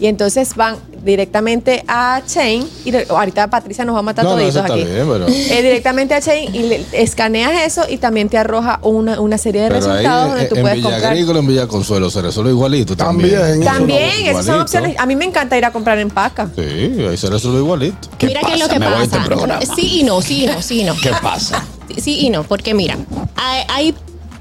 Y 0.00 0.06
entonces 0.06 0.54
van 0.54 0.76
directamente 1.04 1.82
a 1.88 2.22
Chain. 2.24 2.64
Y 2.84 2.92
ahorita 3.10 3.48
Patricia 3.50 3.84
nos 3.84 3.96
va 3.96 3.98
a 3.98 4.02
matar 4.02 4.24
No, 4.24 4.30
no, 4.30 4.36
toditos 4.36 4.54
eso 4.54 4.60
está 4.64 4.74
aquí. 4.74 4.84
bien, 4.84 5.08
pero- 5.08 5.26
Eh, 5.26 5.60
directamente 5.62 6.14
a 6.14 6.20
Chain 6.20 6.54
y 6.54 6.58
le- 6.68 6.84
escaneas 6.92 7.52
eso 7.66 7.82
y 7.88 7.96
también 7.96 8.28
te 8.28 8.38
arroja 8.38 8.78
una, 8.82 9.20
una 9.20 9.38
serie 9.38 9.62
de 9.62 9.68
Pero 9.70 9.80
ahí 9.86 9.88
resultados 9.90 10.28
donde 10.28 10.42
en, 10.44 10.48
tú 10.50 10.54
en 10.54 10.60
puedes 10.62 10.76
Villa 10.76 10.90
comprar. 10.90 11.12
Agrícola, 11.12 11.38
en 11.40 11.46
Villa 11.48 11.66
Consuelo, 11.66 12.10
se 12.10 12.22
resuelve 12.22 12.50
igualito 12.50 12.96
también. 12.96 13.34
También. 13.40 13.64
También, 13.64 14.10
Eso 14.22 14.30
esas 14.30 14.46
son 14.46 14.60
opciones. 14.60 14.96
A 15.00 15.06
mí 15.06 15.16
me 15.16 15.24
encanta 15.24 15.58
ir 15.58 15.64
a 15.64 15.72
comprar 15.72 15.98
en 15.98 16.10
Paca. 16.10 16.48
Sí, 16.54 16.62
ahí 17.10 17.16
se 17.16 17.28
resuelve 17.28 17.58
igualito. 17.58 18.08
¿Qué 18.18 18.26
mira 18.26 18.40
qué 18.46 18.52
es 18.54 18.60
lo 18.60 18.68
que 18.68 18.78
Me 18.78 18.86
voy 18.88 18.98
de 18.98 19.04
este 19.04 19.16
pasa. 19.16 19.28
programa. 19.28 19.60
sí 19.74 19.98
y 20.00 20.02
no, 20.04 20.22
sí 20.22 20.44
y 20.44 20.46
no, 20.46 20.62
sí 20.62 20.80
y 20.82 20.84
no. 20.84 20.94
¿Qué 21.02 21.10
pasa? 21.20 21.64
Sí 22.00 22.20
y 22.20 22.30
no, 22.30 22.44
porque 22.44 22.72
mira, 22.74 22.96
hay, 23.38 23.64
hay 23.68 23.94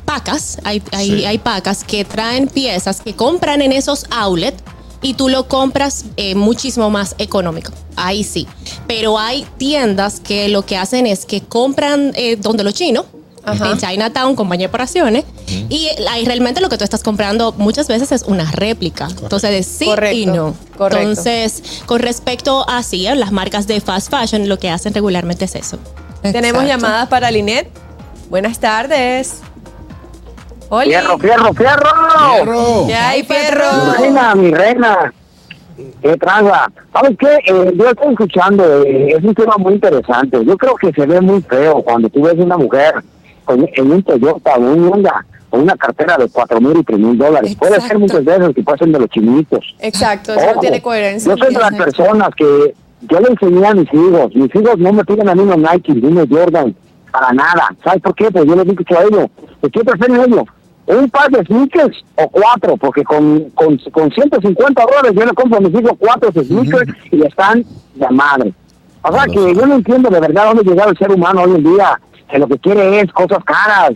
pacas, 0.06 0.58
hay, 0.64 0.82
hay, 0.92 1.08
Sí. 1.10 1.26
hay 1.26 1.38
pacas 1.38 1.84
que 1.84 2.04
traen 2.06 2.48
piezas 2.48 3.02
que 3.02 3.14
compran 3.16 3.62
en 3.62 3.72
esos 3.72 4.06
outlets 4.10 4.64
y 5.02 5.14
tú 5.14 5.30
lo 5.30 5.48
compras 5.48 6.06
eh, 6.18 6.34
muchísimo 6.36 6.90
más 6.90 7.16
económico. 7.18 7.72
Ahí 7.96 8.24
sí. 8.24 8.48
Pero 8.88 9.20
hay 9.20 9.46
tiendas 9.58 10.20
que 10.20 10.50
lo 10.50 10.66
que 10.66 10.78
hacen 10.78 11.06
es 11.08 11.26
que 11.26 11.42
compran 11.42 12.12
eh, 12.16 12.36
donde 12.36 12.64
los 12.64 12.74
chinos. 12.74 13.06
Ajá. 13.46 13.72
En 13.72 13.78
Chinatown, 13.78 14.36
compañía 14.36 14.68
de 14.68 14.70
operaciones, 14.70 15.24
y 15.70 15.88
ahí 16.10 16.26
realmente 16.26 16.60
lo 16.60 16.68
que 16.68 16.78
tú 16.78 16.84
estás 16.84 17.02
comprando 17.02 17.54
muchas 17.54 17.88
veces 17.88 18.12
es 18.12 18.24
una 18.24 18.52
réplica. 18.52 19.08
Entonces, 19.22 19.50
de 19.52 19.64
sí 19.64 19.90
y 20.12 20.26
no. 20.26 20.54
correcto. 20.78 21.08
Entonces, 21.08 21.64
con 21.86 22.00
respecto 22.00 22.68
a 22.68 22.84
sí, 22.84 23.08
las 23.16 23.32
marcas 23.32 23.66
de 23.66 23.80
fast 23.80 24.10
fashion, 24.12 24.50
lo 24.50 24.60
que 24.60 24.70
hacen 24.70 24.94
regularmente 24.94 25.46
es 25.46 25.56
eso. 25.56 25.80
Tenemos 26.22 26.66
llamadas 26.66 27.08
para 27.08 27.32
Linet. 27.32 27.70
Buenas 28.30 28.60
tardes. 28.60 29.42
Hola. 30.70 30.84
Fierro, 30.84 31.18
fierro, 31.18 31.54
fierro. 31.54 31.90
Perro. 32.36 32.88
¿Qué 32.88 32.96
hay, 32.96 33.24
perro? 33.24 33.64
Mi 33.86 34.04
reina, 34.04 34.36
mi 34.36 34.52
reina. 34.52 35.14
¿Qué 36.02 36.18
traza? 36.18 36.68
¿Sabes 36.92 37.18
qué? 37.18 37.36
Eh, 37.46 37.74
yo 37.76 37.90
estoy 37.90 38.12
escuchando, 38.12 38.84
eh, 38.84 39.14
es 39.18 39.24
un 39.24 39.34
tema 39.34 39.56
muy 39.58 39.76
interesante. 39.76 40.44
Yo 40.44 40.58
creo 40.58 40.76
que 40.76 40.92
se 40.92 41.06
ve 41.06 41.22
muy 41.22 41.42
feo 41.42 41.82
cuando 41.84 42.10
tú 42.10 42.24
ves 42.24 42.34
una 42.38 42.58
mujer 42.58 42.96
con, 43.46 43.66
en 43.72 43.92
un 43.92 44.04
Toyota 44.04 44.56
o 44.56 44.60
un 44.60 44.92
Honda 44.92 45.26
con 45.50 45.62
una 45.62 45.78
cartera 45.78 46.18
de 46.18 46.28
cuatro 46.28 46.60
mil 46.60 46.78
y 46.78 46.84
tres 46.84 47.00
mil 47.00 47.18
dólares. 47.18 47.56
Puede 47.56 47.76
ser 47.76 47.84
Exacto. 47.84 48.00
muchas 48.00 48.26
veces 48.26 48.56
que 48.56 48.64
pueden 48.64 48.92
de 48.92 49.00
los 49.00 49.10
chinitos. 49.10 49.76
Exacto, 49.80 50.34
eso 50.34 50.46
no 50.46 50.52
Ojo, 50.52 50.60
tiene 50.60 50.82
coherencia. 50.82 51.34
Yo 51.34 51.38
soy 51.38 51.54
de 51.54 51.60
las 51.62 51.74
personas 51.76 52.30
que 52.36 52.74
yo 53.02 53.20
le 53.22 53.30
enseñé 53.30 53.66
a 53.66 53.74
mis 53.74 53.94
hijos. 53.94 54.36
Mis 54.36 54.54
hijos 54.54 54.78
no 54.80 54.92
me 54.92 55.06
piden 55.06 55.30
a 55.30 55.36
mí 55.36 55.42
unos 55.42 55.58
Nike 55.58 55.94
ni 55.94 56.08
unos 56.08 56.28
Jordan 56.30 56.76
para 57.12 57.32
nada. 57.34 57.76
¿Sabes 57.84 58.02
por 58.02 58.16
qué? 58.16 58.32
Pues 58.32 58.46
yo 58.46 58.56
les 58.56 58.66
digo 58.66 58.84
a 58.98 59.04
ellos. 59.04 59.30
¿De 59.62 59.70
qué 59.70 59.84
prefieren 59.84 60.22
ellos? 60.22 60.44
Un 60.86 61.10
par 61.10 61.30
de 61.30 61.44
sneakers 61.46 62.04
o 62.16 62.30
cuatro, 62.30 62.78
porque 62.78 63.04
con, 63.04 63.50
con, 63.52 63.78
con 63.92 64.10
150 64.10 64.84
dólares 64.84 65.12
yo 65.14 65.26
le 65.26 65.34
compro 65.34 65.58
a 65.58 65.62
mis 65.62 65.74
hijos 65.74 65.92
cuatro 66.00 66.32
sneakers 66.32 66.94
y 67.12 67.24
están 67.24 67.66
de 67.96 68.10
madre. 68.10 68.54
O 69.04 69.12
sea 69.12 69.26
que 69.26 69.56
yo 69.56 69.66
no 69.66 69.76
entiendo 69.76 70.10
de 70.10 70.20
verdad 70.20 70.54
dónde 70.54 70.70
llegado 70.70 70.92
el 70.92 70.98
ser 70.98 71.12
humano 71.12 71.42
hoy 71.42 71.56
en 71.56 71.64
día, 71.64 72.00
que 72.30 72.40
lo 72.40 72.48
que 72.48 72.58
quiere 72.60 73.02
es 73.02 73.12
cosas 73.12 73.44
caras. 73.44 73.94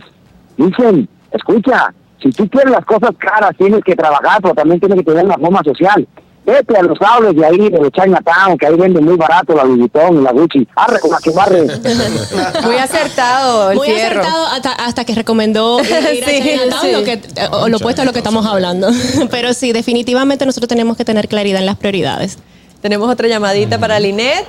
Dicen, 0.56 1.08
escucha, 1.32 1.92
si 2.22 2.30
tú 2.30 2.48
quieres 2.48 2.70
las 2.70 2.84
cosas 2.84 3.10
caras 3.18 3.52
tienes 3.58 3.82
que 3.84 3.96
trabajar, 3.96 4.40
pero 4.40 4.54
también 4.54 4.80
tienes 4.80 4.98
que 4.98 5.04
tener 5.04 5.24
una 5.24 5.38
forma 5.38 5.62
social. 5.64 6.06
Vete 6.44 6.76
a 6.76 6.82
los 6.82 6.98
cables 6.98 7.36
de 7.36 7.46
ahí, 7.46 7.56
de 7.70 7.90
Chinatown, 7.92 8.58
que 8.58 8.66
ahí 8.66 8.74
venden 8.74 9.04
muy 9.04 9.16
barato 9.16 9.54
la 9.54 9.62
Louis 9.62 9.78
Vuitton 9.80 10.18
y 10.20 10.22
la 10.22 10.32
Gucci. 10.32 10.66
Arre 10.74 10.98
con 10.98 11.10
la 11.12 11.18
que 11.18 11.30
barre. 11.30 11.62
Muy 12.64 12.76
acertado 12.76 13.70
el 13.70 13.76
Muy 13.78 13.86
fierro. 13.88 14.20
acertado 14.20 14.46
hasta, 14.48 14.72
hasta 14.72 15.04
que 15.04 15.14
recomendó 15.14 15.80
ir 15.84 15.94
a 15.94 16.00
Sí, 16.28 16.40
Chinatown, 16.42 16.80
sí. 16.82 16.92
lo, 16.92 17.04
que, 17.04 17.20
o 17.52 17.68
lo 17.68 17.76
opuesto 17.76 18.02
a 18.02 18.04
lo 18.04 18.12
que 18.12 18.18
estamos 18.18 18.44
hablando. 18.44 18.88
Pero 19.30 19.54
sí, 19.54 19.72
definitivamente 19.72 20.44
nosotros 20.44 20.68
tenemos 20.68 20.96
que 20.96 21.04
tener 21.04 21.28
claridad 21.28 21.60
en 21.60 21.66
las 21.66 21.76
prioridades. 21.76 22.38
Tenemos 22.80 23.08
otra 23.08 23.28
llamadita 23.28 23.78
para 23.78 24.00
Linet. 24.00 24.44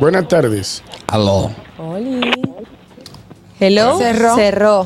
Buenas 0.00 0.26
tardes. 0.28 0.82
Aló. 1.08 1.50
Oli. 1.78 2.20
Hello. 3.60 3.98
Cerró. 3.98 4.34
Cerró. 4.34 4.84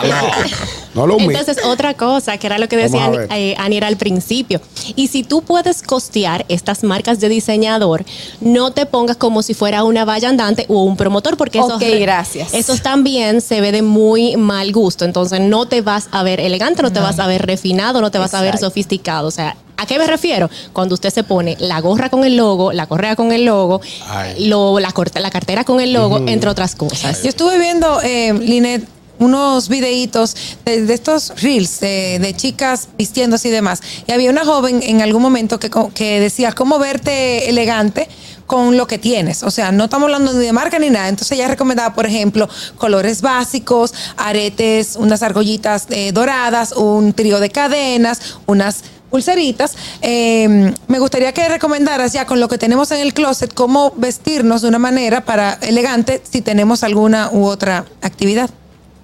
Aló. 0.00 0.16
No 0.98 1.06
lo. 1.06 1.18
Entonces, 1.18 1.64
otra 1.64 1.94
cosa, 1.94 2.36
que 2.38 2.46
era 2.46 2.58
lo 2.58 2.68
que 2.68 2.76
decía 2.76 3.06
eh, 3.36 3.54
Anier 3.58 3.84
al 3.84 3.96
principio. 3.96 4.60
Y 4.96 5.08
si 5.08 5.22
tú 5.22 5.42
puedes 5.42 5.82
costear 5.82 6.44
estas 6.48 6.82
marcas 6.84 7.20
de 7.20 7.28
diseñador, 7.28 8.04
no 8.40 8.72
te 8.72 8.86
pongas 8.86 9.16
como 9.16 9.42
si 9.42 9.54
fuera 9.54 9.84
una 9.84 10.04
valla 10.04 10.28
andante 10.28 10.66
o 10.68 10.82
un 10.82 10.96
promotor, 10.96 11.36
porque 11.36 11.58
esos, 11.58 11.78
gracias. 12.00 12.54
esos 12.54 12.82
también 12.82 13.40
se 13.40 13.60
ve 13.60 13.72
de 13.72 13.82
muy 13.82 14.36
mal 14.36 14.72
gusto. 14.72 15.04
Entonces, 15.04 15.40
no 15.40 15.66
te 15.66 15.80
vas 15.80 16.08
a 16.12 16.22
ver 16.22 16.40
elegante, 16.40 16.82
no 16.82 16.92
te 16.92 17.00
vas 17.00 17.18
a 17.18 17.26
ver 17.26 17.46
refinado, 17.46 18.00
no 18.00 18.10
te 18.10 18.18
vas 18.18 18.34
a 18.34 18.42
ver 18.42 18.58
sofisticado. 18.58 19.28
O 19.28 19.30
sea, 19.30 19.56
¿a 19.76 19.86
qué 19.86 19.98
me 19.98 20.06
refiero? 20.06 20.50
Cuando 20.72 20.94
usted 20.94 21.10
se 21.10 21.22
pone 21.24 21.56
la 21.60 21.80
gorra 21.80 22.08
con 22.10 22.24
el 22.24 22.36
logo, 22.36 22.72
la 22.72 22.86
correa 22.86 23.14
con 23.16 23.32
el 23.32 23.44
logo, 23.44 23.80
lo- 24.38 24.80
la, 24.80 24.90
corta- 24.92 25.20
la 25.20 25.30
cartera 25.30 25.64
con 25.64 25.80
el 25.80 25.92
logo, 25.92 26.18
entre 26.28 26.50
otras 26.50 26.74
cosas. 26.74 27.22
Yo 27.22 27.28
estuve 27.28 27.58
viendo, 27.58 28.00
eh, 28.02 28.32
Linet, 28.32 28.84
unos 29.18 29.68
videitos 29.68 30.36
de, 30.64 30.92
estos 30.92 31.32
reels 31.40 31.80
de, 31.80 32.34
chicas 32.36 32.88
vistiéndose 32.96 33.48
y 33.48 33.50
demás. 33.50 33.80
Y 34.06 34.12
había 34.12 34.30
una 34.30 34.44
joven 34.44 34.80
en 34.82 35.02
algún 35.02 35.22
momento 35.22 35.58
que, 35.58 36.20
decía 36.20 36.52
cómo 36.52 36.78
verte 36.78 37.48
elegante 37.48 38.08
con 38.46 38.76
lo 38.76 38.86
que 38.86 38.98
tienes. 38.98 39.42
O 39.42 39.50
sea, 39.50 39.72
no 39.72 39.84
estamos 39.84 40.06
hablando 40.06 40.32
ni 40.32 40.46
de 40.46 40.52
marca 40.52 40.78
ni 40.78 40.90
nada. 40.90 41.08
Entonces 41.08 41.32
ella 41.32 41.48
recomendaba, 41.48 41.94
por 41.94 42.06
ejemplo, 42.06 42.48
colores 42.76 43.20
básicos, 43.20 43.92
aretes, 44.16 44.96
unas 44.96 45.22
argollitas 45.22 45.86
eh, 45.90 46.12
doradas, 46.12 46.72
un 46.72 47.12
trío 47.12 47.40
de 47.40 47.50
cadenas, 47.50 48.38
unas 48.46 48.84
pulseritas. 49.10 49.76
Eh, 50.02 50.72
me 50.86 50.98
gustaría 50.98 51.32
que 51.32 51.48
recomendaras 51.48 52.12
ya 52.12 52.26
con 52.26 52.40
lo 52.40 52.48
que 52.48 52.58
tenemos 52.58 52.90
en 52.90 53.00
el 53.00 53.14
closet 53.14 53.52
cómo 53.52 53.92
vestirnos 53.96 54.62
de 54.62 54.68
una 54.68 54.78
manera 54.78 55.24
para 55.24 55.54
elegante 55.62 56.22
si 56.28 56.40
tenemos 56.40 56.82
alguna 56.82 57.30
u 57.32 57.44
otra 57.44 57.84
actividad. 58.02 58.50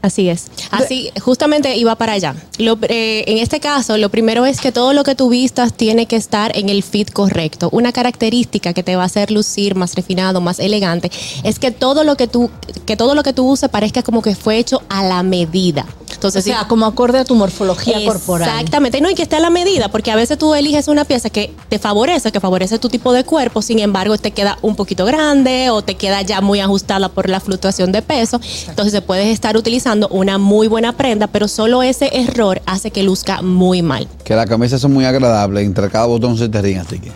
Así 0.04 0.28
es. 0.28 0.48
Así, 0.70 1.10
justamente 1.18 1.74
iba 1.78 1.94
para 1.94 2.12
allá. 2.12 2.34
Lo- 2.58 2.76
eh, 2.82 3.24
en 3.26 3.38
este 3.38 3.58
caso, 3.58 3.96
lo 3.96 4.10
primero 4.10 4.44
es 4.44 4.60
que 4.60 4.70
todo 4.70 4.92
lo 4.92 5.02
que 5.02 5.14
tú 5.14 5.30
vistas 5.30 5.72
tiene 5.72 6.04
que 6.04 6.16
estar 6.16 6.54
en 6.58 6.68
el 6.68 6.82
fit 6.82 7.10
correcto. 7.10 7.70
Una 7.72 7.90
característica 7.90 8.74
que 8.74 8.82
te 8.82 8.96
va 8.96 9.04
a 9.04 9.06
hacer 9.06 9.30
lucir 9.30 9.76
más 9.76 9.94
refinado, 9.94 10.42
más 10.42 10.58
elegante, 10.58 11.10
es 11.42 11.58
que 11.58 11.70
todo 11.70 12.04
lo 12.04 12.16
que 12.18 12.26
tú, 12.28 12.50
que 12.84 12.96
todo 12.98 13.14
lo 13.14 13.22
que 13.22 13.32
tú 13.32 13.48
uses 13.50 13.70
parezca 13.70 14.02
como 14.02 14.20
que 14.20 14.34
fue 14.34 14.58
hecho 14.58 14.82
a 14.90 15.02
la 15.04 15.22
medida. 15.22 15.86
O 16.24 16.28
Entonces, 16.28 16.44
sea, 16.44 16.60
si- 16.62 16.66
como 16.68 16.86
acorde 16.86 17.18
a 17.18 17.24
tu 17.24 17.34
morfología 17.34 18.02
corporal. 18.04 18.48
Exactamente, 18.48 19.00
no, 19.00 19.10
y 19.10 19.14
que 19.14 19.22
esté 19.24 19.36
a 19.36 19.40
la 19.40 19.50
medida, 19.50 19.88
porque 19.88 20.10
a 20.10 20.16
veces 20.16 20.38
tú 20.38 20.54
eliges 20.54 20.88
una 20.88 21.04
pieza 21.04 21.28
que 21.28 21.52
te 21.68 21.78
favorece, 21.78 22.32
que 22.32 22.40
favorece 22.40 22.78
tu 22.78 22.88
tipo 22.88 23.12
de 23.12 23.24
cuerpo, 23.24 23.60
sin 23.62 23.78
embargo 23.78 24.16
te 24.16 24.30
queda 24.30 24.56
un 24.62 24.74
poquito 24.76 25.04
grande 25.04 25.68
o 25.70 25.82
te 25.82 25.96
queda 25.96 26.22
ya 26.22 26.40
muy 26.40 26.60
ajustada 26.60 27.08
por 27.10 27.28
la 27.28 27.40
fluctuación 27.40 27.92
de 27.92 28.00
peso. 28.02 28.40
Entonces 28.68 29.00
puedes 29.02 29.26
estar 29.28 29.56
utilizando 29.56 30.08
una 30.08 30.38
muy 30.38 30.66
buena 30.68 30.92
prenda, 30.96 31.26
pero 31.26 31.46
solo 31.48 31.82
ese 31.82 32.08
error 32.12 32.62
hace 32.66 32.90
que 32.90 33.02
luzca 33.02 33.42
muy 33.42 33.82
mal. 33.82 34.08
Que 34.24 34.34
las 34.34 34.46
camisas 34.46 34.80
son 34.80 34.92
muy 34.92 35.04
agradables. 35.04 35.64
Entre 35.66 35.88
cada 35.90 36.06
botón 36.06 36.38
se 36.38 36.48
te 36.48 36.62
ríen, 36.62 36.78
así 36.80 36.98
que. 37.00 37.12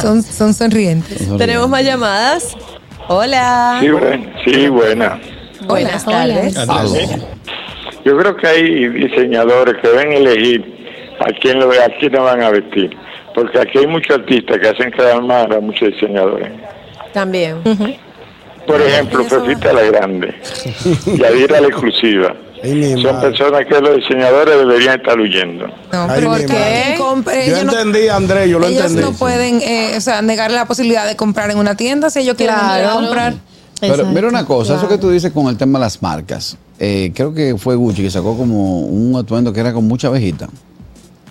Son, 0.00 0.22
son 0.22 0.54
sonrientes. 0.54 1.22
Tenemos 1.38 1.68
más 1.68 1.82
llamadas. 1.84 2.48
Hola. 3.08 3.78
Sí, 3.80 3.88
buen- 3.90 4.32
sí, 4.44 4.68
buena. 4.68 5.20
Buenas 5.66 6.06
Hola. 6.06 6.16
tardes. 6.18 6.56
Aló. 6.58 6.94
Yo 8.04 8.18
creo 8.18 8.36
que 8.36 8.46
hay 8.46 8.88
diseñadores 8.88 9.76
que 9.80 9.88
deben 9.88 10.12
elegir 10.12 10.74
a 11.20 11.32
quién 11.40 11.58
lo 11.58 11.70
a 11.70 11.88
quién 11.98 12.12
lo 12.12 12.24
van 12.24 12.42
a 12.42 12.50
vestir. 12.50 12.90
Porque 13.34 13.58
aquí 13.58 13.78
hay 13.78 13.86
muchos 13.86 14.16
artistas 14.18 14.58
que 14.58 14.68
hacen 14.68 14.90
quedar 14.92 15.20
mal 15.22 15.52
a 15.52 15.60
muchos 15.60 15.88
diseñadores. 15.92 16.50
También. 17.12 17.56
Por 18.66 18.80
ejemplo, 18.80 19.24
Pepita 19.26 19.72
la 19.72 19.82
Grande, 19.82 20.34
Yadira 21.06 21.60
la 21.60 21.68
Exclusiva. 21.68 22.34
Son 23.02 23.20
personas 23.20 23.66
que 23.66 23.78
los 23.78 23.96
diseñadores 23.96 24.56
deberían 24.56 24.98
estar 24.98 25.18
huyendo. 25.20 25.66
No, 25.92 26.06
porque 26.08 26.96
Yo 26.96 27.30
ellos 27.30 27.64
no- 27.64 27.72
entendí, 27.72 28.08
Andrés, 28.08 28.48
yo 28.48 28.58
lo 28.58 28.66
ellos 28.66 28.80
entendí. 28.86 29.02
no 29.02 29.12
pueden, 29.12 29.60
eh, 29.60 29.92
o 29.98 30.00
sea, 30.00 30.22
negarle 30.22 30.56
la 30.56 30.64
posibilidad 30.64 31.06
de 31.06 31.14
comprar 31.14 31.50
en 31.50 31.58
una 31.58 31.76
tienda 31.76 32.08
si 32.08 32.20
ellos 32.20 32.36
quieren 32.36 32.56
Claro. 32.56 32.94
comprar. 32.94 33.34
Pero 33.88 34.06
mira 34.06 34.28
una 34.28 34.44
cosa, 34.44 34.76
eso 34.76 34.88
que 34.88 34.98
tú 34.98 35.10
dices 35.10 35.32
con 35.32 35.46
el 35.48 35.56
tema 35.56 35.78
de 35.78 35.84
las 35.84 36.00
marcas. 36.02 36.56
eh, 36.78 37.12
creo 37.14 37.32
que 37.32 37.56
fue 37.56 37.76
Gucci 37.76 38.02
que 38.02 38.10
sacó 38.10 38.36
como 38.36 38.80
un 38.80 39.16
atuendo 39.16 39.52
que 39.52 39.60
era 39.60 39.72
con 39.72 39.86
mucha 39.86 40.08
abejita. 40.08 40.48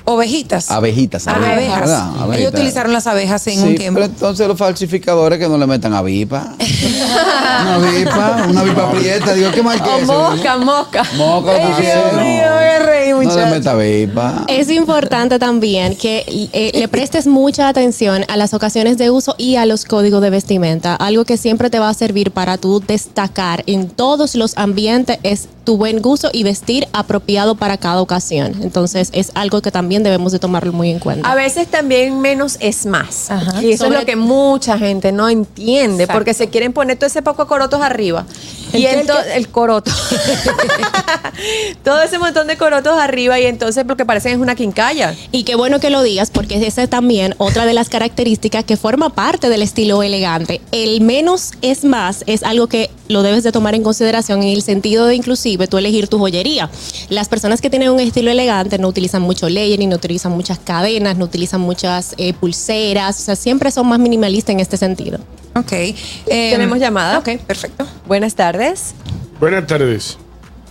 Ovejitas. 0.06 0.70
Abejitas, 0.70 1.28
abejitas. 1.28 1.54
Abejas. 1.54 1.80
¿verdad? 1.80 2.08
Ellos 2.10 2.22
Abejitas. 2.24 2.54
utilizaron 2.54 2.94
las 2.94 3.08
abejas 3.08 3.48
en 3.48 3.54
Sí, 3.60 3.68
un 3.68 3.76
tiempo. 3.76 4.00
pero 4.02 4.12
entonces 4.14 4.48
los 4.48 4.58
falsificadores 4.58 5.40
que 5.40 5.48
no 5.48 5.58
le 5.58 5.66
metan 5.66 5.94
avipa. 5.94 6.54
una 7.62 7.76
avipa, 7.76 8.46
una 8.50 8.60
avipa 8.62 8.92
prieta. 8.92 9.34
Digo, 9.34 9.52
¿qué 9.52 9.64
mal 9.64 9.82
que 9.82 9.90
O 9.90 9.98
es? 9.98 10.06
mosca, 10.06 10.58
mosca. 10.58 11.04
Ay, 11.12 11.74
¿qué 11.78 11.82
Dios 11.84 12.14
mío, 12.22 13.24
No 13.24 13.36
le 13.36 13.46
meta 13.46 13.72
avipa. 13.72 14.44
Es 14.48 14.70
importante 14.70 15.40
también 15.40 15.96
que 15.96 16.26
eh, 16.52 16.72
le 16.74 16.88
prestes 16.88 17.28
mucha 17.28 17.68
atención 17.70 18.26
a 18.28 18.36
las 18.38 18.54
ocasiones 18.54 18.98
de 18.98 19.10
uso 19.10 19.36
y 19.38 19.56
a 19.56 19.66
los 19.66 19.86
códigos 19.86 20.22
de 20.22 20.30
vestimenta. 20.30 20.96
Algo 20.96 21.24
que 21.26 21.38
siempre 21.38 21.70
te 21.70 21.80
va 21.80 21.90
a 21.90 21.94
servir 21.94 22.32
para 22.32 22.58
tú 22.58 22.82
destacar 22.86 23.64
en 23.68 23.88
todos 23.90 24.36
los 24.36 24.58
ambientes 24.58 25.18
es 25.24 25.48
tu 25.64 25.78
buen 25.78 26.02
gusto 26.02 26.30
y 26.34 26.44
vestir 26.44 26.88
apropiado 26.92 27.56
para 27.56 27.78
cada 27.78 28.02
ocasión. 28.02 28.54
Entonces 28.62 29.10
es 29.14 29.32
algo 29.36 29.62
que 29.62 29.72
también 29.72 29.93
debemos 30.02 30.32
de 30.32 30.40
tomarlo 30.40 30.74
muy 30.74 30.90
en 30.90 30.98
cuenta. 30.98 31.30
A 31.32 31.36
veces 31.36 31.68
también 31.68 32.20
menos 32.22 32.58
es 32.60 32.88
más. 32.88 33.30
Ajá. 33.30 33.62
Y 33.62 33.74
eso 33.74 33.84
Sobre- 33.84 33.98
es 33.98 34.02
lo 34.02 34.06
que 34.08 34.16
mucha 34.16 34.80
gente 34.80 35.12
no 35.12 35.30
entiende, 35.30 36.06
Exacto. 36.06 36.18
porque 36.18 36.34
se 36.34 36.50
quieren 36.50 36.74
poner 36.74 36.98
todo 36.98 37.06
ese 37.08 37.22
poco 37.22 37.44
de 37.44 37.48
corotos 37.50 37.82
arriba. 37.82 38.26
¿El 38.72 38.80
y 38.80 38.86
qué, 38.86 38.94
el 38.94 39.00
entonces 39.02 39.34
el 39.36 39.50
coroto. 39.50 39.92
todo 41.84 42.02
ese 42.02 42.18
montón 42.18 42.48
de 42.48 42.58
corotos 42.58 42.98
arriba 42.98 43.40
y 43.40 43.46
entonces 43.46 43.86
lo 43.86 43.96
que 43.98 44.06
parecen 44.06 44.34
es 44.34 44.38
una 44.40 44.56
quincalla. 44.56 45.16
Y 45.32 45.44
qué 45.44 45.56
bueno 45.56 45.80
que 45.80 45.90
lo 45.90 46.02
digas 46.02 46.32
porque 46.32 46.66
esa 46.66 46.84
es 46.84 46.90
también 46.90 47.36
otra 47.38 47.66
de 47.66 47.74
las 47.74 47.90
características 47.90 48.64
que 48.64 48.78
forma 48.78 49.10
parte 49.10 49.50
del 49.50 49.62
estilo 49.62 50.04
elegante. 50.04 50.62
El 50.72 51.02
menos 51.02 51.52
es 51.62 51.84
más 51.84 52.24
es 52.28 52.44
algo 52.44 52.68
que 52.68 52.90
lo 53.10 53.22
debes 53.22 53.44
de 53.44 53.52
tomar 53.52 53.76
en 53.76 53.84
consideración 53.84 54.44
en 54.44 54.50
el 54.50 54.62
sentido 54.62 55.06
de 55.06 55.16
inclusive 55.16 55.68
tú 55.68 55.78
elegir 55.78 56.08
tu 56.08 56.18
joyería. 56.20 56.70
Las 57.10 57.30
personas 57.30 57.62
que 57.62 57.70
tienen 57.70 57.90
un 57.90 58.00
estilo 58.00 58.32
elegante 58.32 58.78
no 58.78 58.88
utilizan 58.88 59.22
mucho 59.22 59.50
no 59.88 59.96
utilizan 59.96 60.32
muchas 60.34 60.60
cadenas, 60.60 61.18
no 61.18 61.26
utilizan 61.26 61.62
muchas 61.62 62.16
eh, 62.18 62.34
pulseras, 62.34 63.20
o 63.20 63.22
sea, 63.24 63.36
siempre 63.36 63.72
son 63.72 63.88
más 63.88 64.00
minimalistas 64.00 64.54
en 64.54 64.60
este 64.60 64.78
sentido. 64.78 65.20
Ok. 65.56 65.72
eh, 65.72 65.96
¿Tenemos 66.26 66.80
llamada? 66.80 67.20
Ok, 67.20 67.30
perfecto. 67.46 67.86
Buenas 68.06 68.36
tardes. 68.36 68.96
Buenas 69.40 69.68
tardes. 69.68 70.18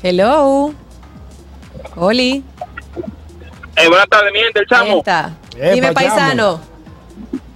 Hello. 0.03 0.73
Oli. 1.97 2.43
Eh, 3.77 3.89
buenas 3.89 4.09
tardes, 4.09 4.33
mi 4.33 4.41
gente, 4.41 4.61
el 4.61 4.67
Ahí 4.71 4.87
chamo. 4.87 4.99
está. 4.99 5.33
Epa, 5.57 5.75
Dime, 5.75 5.93
paisano. 5.93 6.61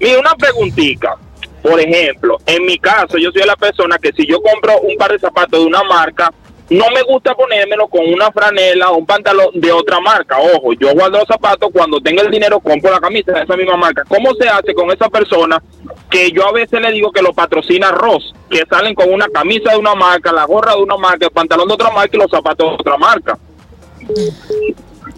Mira, 0.00 0.20
una 0.20 0.34
preguntita. 0.34 1.16
Por 1.62 1.80
ejemplo, 1.80 2.38
en 2.46 2.64
mi 2.64 2.78
caso, 2.78 3.18
yo 3.18 3.30
soy 3.32 3.42
la 3.44 3.56
persona 3.56 3.98
que 3.98 4.12
si 4.12 4.26
yo 4.26 4.40
compro 4.40 4.78
un 4.82 4.96
par 4.96 5.10
de 5.12 5.18
zapatos 5.18 5.58
de 5.60 5.66
una 5.66 5.82
marca, 5.82 6.32
no 6.70 6.84
me 6.92 7.02
gusta 7.02 7.34
ponérmelo 7.34 7.86
con 7.88 8.06
una 8.12 8.30
franela 8.32 8.90
o 8.90 8.96
un 8.96 9.06
pantalón 9.06 9.48
de 9.54 9.70
otra 9.70 10.00
marca. 10.00 10.38
Ojo, 10.38 10.72
yo 10.72 10.92
guardo 10.94 11.18
los 11.18 11.28
zapatos, 11.28 11.70
cuando 11.72 12.00
tenga 12.00 12.22
el 12.22 12.30
dinero 12.30 12.58
compro 12.60 12.90
la 12.90 13.00
camisa 13.00 13.32
de 13.32 13.42
esa 13.42 13.56
misma 13.56 13.76
marca. 13.76 14.04
¿Cómo 14.08 14.34
se 14.34 14.48
hace 14.48 14.74
con 14.74 14.90
esa 14.90 15.08
persona 15.08 15.62
que 16.10 16.30
yo 16.32 16.46
a 16.46 16.52
veces 16.52 16.80
le 16.80 16.90
digo 16.92 17.12
que 17.12 17.22
lo 17.22 17.32
patrocina 17.32 17.92
Ross, 17.92 18.34
que 18.50 18.64
salen 18.68 18.94
con 18.94 19.12
una 19.12 19.28
camisa 19.28 19.72
de 19.72 19.78
una 19.78 19.94
marca, 19.94 20.32
la 20.32 20.44
gorra 20.44 20.74
de 20.74 20.82
una 20.82 20.96
marca, 20.96 21.26
el 21.26 21.32
pantalón 21.32 21.68
de 21.68 21.74
otra 21.74 21.90
marca 21.90 22.16
y 22.16 22.20
los 22.20 22.30
zapatos 22.30 22.70
de 22.70 22.74
otra 22.74 22.96
marca? 22.96 23.38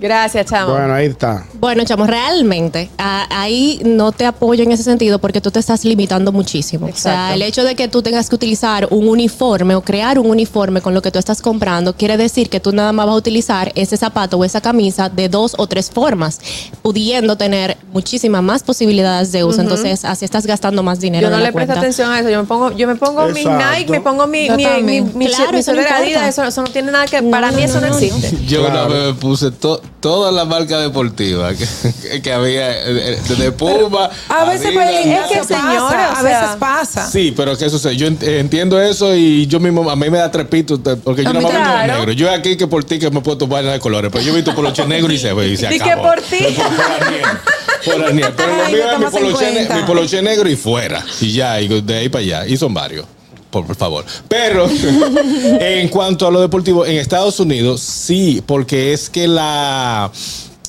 Gracias, 0.01 0.47
chamo. 0.47 0.73
Bueno, 0.75 0.95
ahí 0.95 1.07
está. 1.07 1.45
Bueno, 1.55 1.85
chamo, 1.85 2.07
realmente 2.07 2.89
a- 2.99 3.27
ahí 3.43 3.81
no 3.85 4.13
te 4.13 4.27
apoyo 4.27 4.63
en 4.63 4.71
ese 4.73 4.83
sentido 4.85 5.19
porque 5.19 5.41
tú 5.41 5.51
te 5.51 5.59
estás 5.59 5.85
limitando 5.85 6.31
muchísimo. 6.33 6.87
O 6.87 6.89
sea, 6.95 7.13
Exacto. 7.13 7.35
el 7.35 7.43
hecho 7.43 7.65
de 7.65 7.75
que 7.75 7.89
tú 7.89 8.03
tengas 8.03 8.29
que 8.29 8.35
utilizar 8.37 8.87
un 8.91 9.09
uniforme 9.09 9.75
o 9.75 9.81
crear 9.83 10.19
un 10.19 10.31
uniforme 10.31 10.81
con 10.81 10.95
lo 10.95 11.03
que 11.03 11.11
tú 11.11 11.19
estás 11.19 11.43
comprando 11.43 11.95
quiere 11.95 12.17
decir 12.17 12.49
que 12.49 12.61
tú 12.61 12.73
nada 12.73 12.93
más 12.93 13.07
vas 13.07 13.15
a 13.15 13.19
utilizar 13.19 13.73
ese 13.75 13.97
zapato 13.97 14.37
o 14.39 14.45
esa 14.45 14.61
camisa 14.61 15.09
de 15.09 15.29
dos 15.29 15.55
o 15.59 15.67
tres 15.67 15.91
formas, 15.91 16.41
pudiendo 16.83 17.37
tener 17.37 17.77
muchísimas 17.93 18.43
más 18.43 18.63
posibilidades 18.63 19.33
de 19.33 19.45
uso. 19.45 19.61
Entonces, 19.63 20.05
así 20.05 20.25
estás 20.25 20.47
gastando 20.47 20.83
más 20.83 21.01
dinero. 21.01 21.23
Yo 21.27 21.31
no 21.31 21.37
de 21.37 21.43
la 21.43 21.49
le 21.49 21.53
presto 21.53 21.73
cuenta. 21.75 21.81
atención 21.81 22.11
a 22.13 22.21
eso. 22.21 22.29
Yo 22.31 22.41
me 22.41 22.47
pongo, 22.47 22.73
yo 22.77 22.87
me 22.87 22.95
pongo 22.97 23.27
mis 23.29 23.39
Exacto. 23.47 23.77
Nike, 23.77 23.91
me 23.91 24.01
pongo 24.01 24.27
mi, 24.27 24.47
Yo 24.49 24.57
mi, 24.57 24.63
también. 24.65 25.07
mi, 25.07 25.13
mi, 25.27 25.27
Claro, 25.27 25.53
mi 25.53 25.59
eso 25.59 25.73
no 25.73 25.79
importa. 25.81 25.97
Adidas. 26.03 26.29
Eso, 26.29 26.45
eso 26.45 26.63
no 26.63 26.69
tiene 26.69 26.93
nada 26.93 27.07
que. 27.07 27.21
No, 27.21 27.31
para 27.31 27.51
no, 27.51 27.57
mí 27.57 27.63
eso 27.65 27.81
no, 27.81 27.89
no, 27.89 27.93
no, 27.93 27.99
existe. 27.99 28.37
Yo 28.47 28.61
Claro. 28.65 28.87
una 28.87 28.95
vez 28.95 29.07
me 29.07 29.15
puse 29.15 29.51
to- 29.51 29.81
toda 30.01 30.31
la 30.33 30.45
marca 30.45 30.79
deportiva 30.79 31.53
que, 31.55 32.21
que 32.23 32.33
había, 32.33 32.71
eh, 32.87 33.19
desde 33.29 33.53
Puma. 33.53 34.11
A 34.29 34.45
veces 34.45 34.69
Adidas, 34.77 35.31
Es 35.31 35.39
que, 35.39 35.45
señora, 35.55 35.79
pasa, 35.79 36.13
a 36.13 36.23
sea, 36.23 36.41
veces 36.41 36.57
pasa. 36.59 37.11
Sí, 37.11 37.35
pero 37.37 37.57
que 37.57 37.67
eso 37.67 37.79
sé, 37.79 37.97
yo 37.97 38.07
ent- 38.07 38.23
entiendo 38.23 38.81
eso 38.81 39.15
y 39.15 39.47
yo 39.47 39.61
mismo, 39.61 39.91
a 39.91 39.97
mí 39.97 40.09
me 40.11 40.19
da 40.19 40.31
trepito 40.31 40.81
porque 41.03 41.25
yo 41.25 41.33
no 41.33 41.41
me 41.41 41.47
de 41.49 41.55
claro. 41.55 41.93
negro. 41.99 42.13
Yo 42.13 42.31
aquí 42.31 42.57
que 42.57 42.67
por 42.67 42.85
ti 42.85 42.99
que 42.99 43.11
me 43.11 43.21
puedo 43.21 43.39
tomar 43.39 43.65
de 43.65 43.79
colores, 43.81 44.11
pero 44.13 44.25
yo 44.25 44.33
he 44.33 44.37
visto 44.37 44.55
poloche 44.55 44.87
negro 44.87 45.13
y 45.13 45.19
se 45.19 45.33
ve 45.33 45.49
y 45.49 45.57
se 45.57 45.69
Di 45.71 45.79
que 45.79 45.91
acabó. 45.91 46.09
por 46.11 46.21
ti. 46.23 46.39
Por, 46.39 47.95
por 47.95 47.95
por 47.99 48.05
Aniel. 48.07 48.33
Pero 48.37 48.57
lo 48.57 48.69
mío 48.71 48.85
es 48.93 48.99
mi 48.99 49.07
poloche, 49.07 49.69
mi 49.75 49.83
poloche 49.83 50.23
negro 50.23 50.49
y 50.49 50.57
fuera. 50.57 51.05
Y 51.21 51.33
ya, 51.33 51.61
y 51.61 51.81
de 51.83 51.97
ahí 51.97 52.09
para 52.09 52.23
allá. 52.25 52.47
Y 52.47 52.57
son 52.57 52.75
varios. 52.75 53.07
Por, 53.51 53.75
favor. 53.77 54.05
Pero 54.29 54.69
en 55.61 55.89
cuanto 55.89 56.27
a 56.27 56.31
lo 56.31 56.41
deportivo, 56.41 56.85
en 56.87 56.97
Estados 56.97 57.41
Unidos 57.41 57.81
sí, 57.81 58.43
porque 58.45 58.93
es 58.93 59.09
que 59.11 59.29
la, 59.29 60.11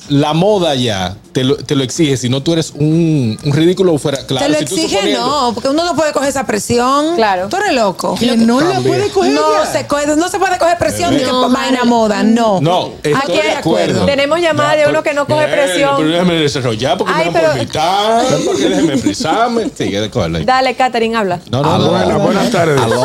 la 0.09 0.33
moda 0.33 0.75
ya 0.75 1.15
te 1.31 1.43
lo, 1.43 1.55
te 1.55 1.75
lo 1.75 1.83
exige. 1.83 2.17
Si 2.17 2.29
no, 2.29 2.41
tú 2.43 2.53
eres 2.53 2.71
un, 2.75 3.37
un 3.43 3.53
ridículo 3.53 3.97
fuera. 3.97 4.25
Claro, 4.25 4.45
Te 4.45 4.51
lo 4.51 4.57
si 4.57 4.63
exige, 4.63 4.97
suponiendo- 4.97 5.25
no, 5.25 5.53
porque 5.53 5.69
uno 5.69 5.85
no 5.85 5.95
puede 5.95 6.11
coger 6.11 6.29
esa 6.29 6.45
presión. 6.45 7.15
Claro. 7.15 7.47
Tú 7.49 7.57
eres 7.57 7.73
loco. 7.73 8.15
Que 8.15 8.35
no 8.35 8.59
la 8.61 8.79
puede 8.81 9.09
coger 9.09 9.31
No 9.33 9.63
ya. 9.63 9.71
se, 9.71 9.87
coge- 9.87 10.15
no 10.15 10.27
se 10.29 10.39
puede 10.39 10.57
coger 10.57 10.77
presión 10.77 11.13
de 11.13 11.19
que 11.21 11.25
No, 11.31 11.49
vaina 11.49 11.77
Mari. 11.79 11.89
moda, 11.89 12.23
no. 12.23 12.59
No, 12.61 12.87
estoy 13.03 13.13
Aquí 13.13 13.31
de 13.33 13.41
hay 13.41 13.55
acuerdo. 13.55 14.05
Tenemos 14.05 14.39
llamada 14.41 14.75
de 14.75 14.87
uno 14.87 15.03
que 15.03 15.13
no 15.13 15.25
coge 15.27 15.45
Eh, 15.45 15.47
presión. 15.47 15.93
Pero 15.97 16.09
déjame 16.09 16.33
desarrollar 16.35 16.97
porque 16.97 17.13
Ay, 17.15 17.25
me 17.31 17.39
pero- 17.39 17.53
mitad, 17.55 18.23
porque 18.45 18.69
déjeme 18.69 18.97
frisarme. 18.97 19.69
Ahí. 19.79 20.45
Dale, 20.45 20.75
Katherine, 20.75 21.15
habla. 21.15 21.39
No, 21.51 21.61
no, 21.61 21.73
Aló. 21.75 21.85
no. 21.85 21.91
Buenas, 21.91 22.21
buenas 22.23 22.49
tardes. 22.51 22.81
Aló. 22.81 22.95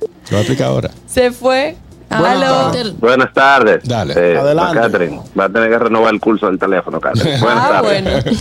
Lo 0.00 0.08
voy 0.30 0.36
a 0.36 0.40
explicar 0.40 0.66
ahora. 0.68 0.90
Se 1.06 1.30
fue. 1.30 1.76
Buenas 2.08 2.36
Aló. 2.42 2.70
tardes. 2.72 3.00
Buenas 3.00 3.32
tardes. 3.34 3.84
Dale. 3.88 4.14
Eh, 4.16 4.38
Adelante. 4.38 4.80
Catherine, 4.80 5.20
va 5.38 5.44
a 5.44 5.48
tener 5.48 5.70
que 5.70 5.78
renovar 5.78 6.14
el 6.14 6.20
curso 6.20 6.46
del 6.46 6.58
teléfono, 6.58 7.00
Catherine. 7.00 7.38
Buenas 7.40 7.64
Ah, 7.64 7.68
tardes. 7.82 8.02
bueno. 8.04 8.36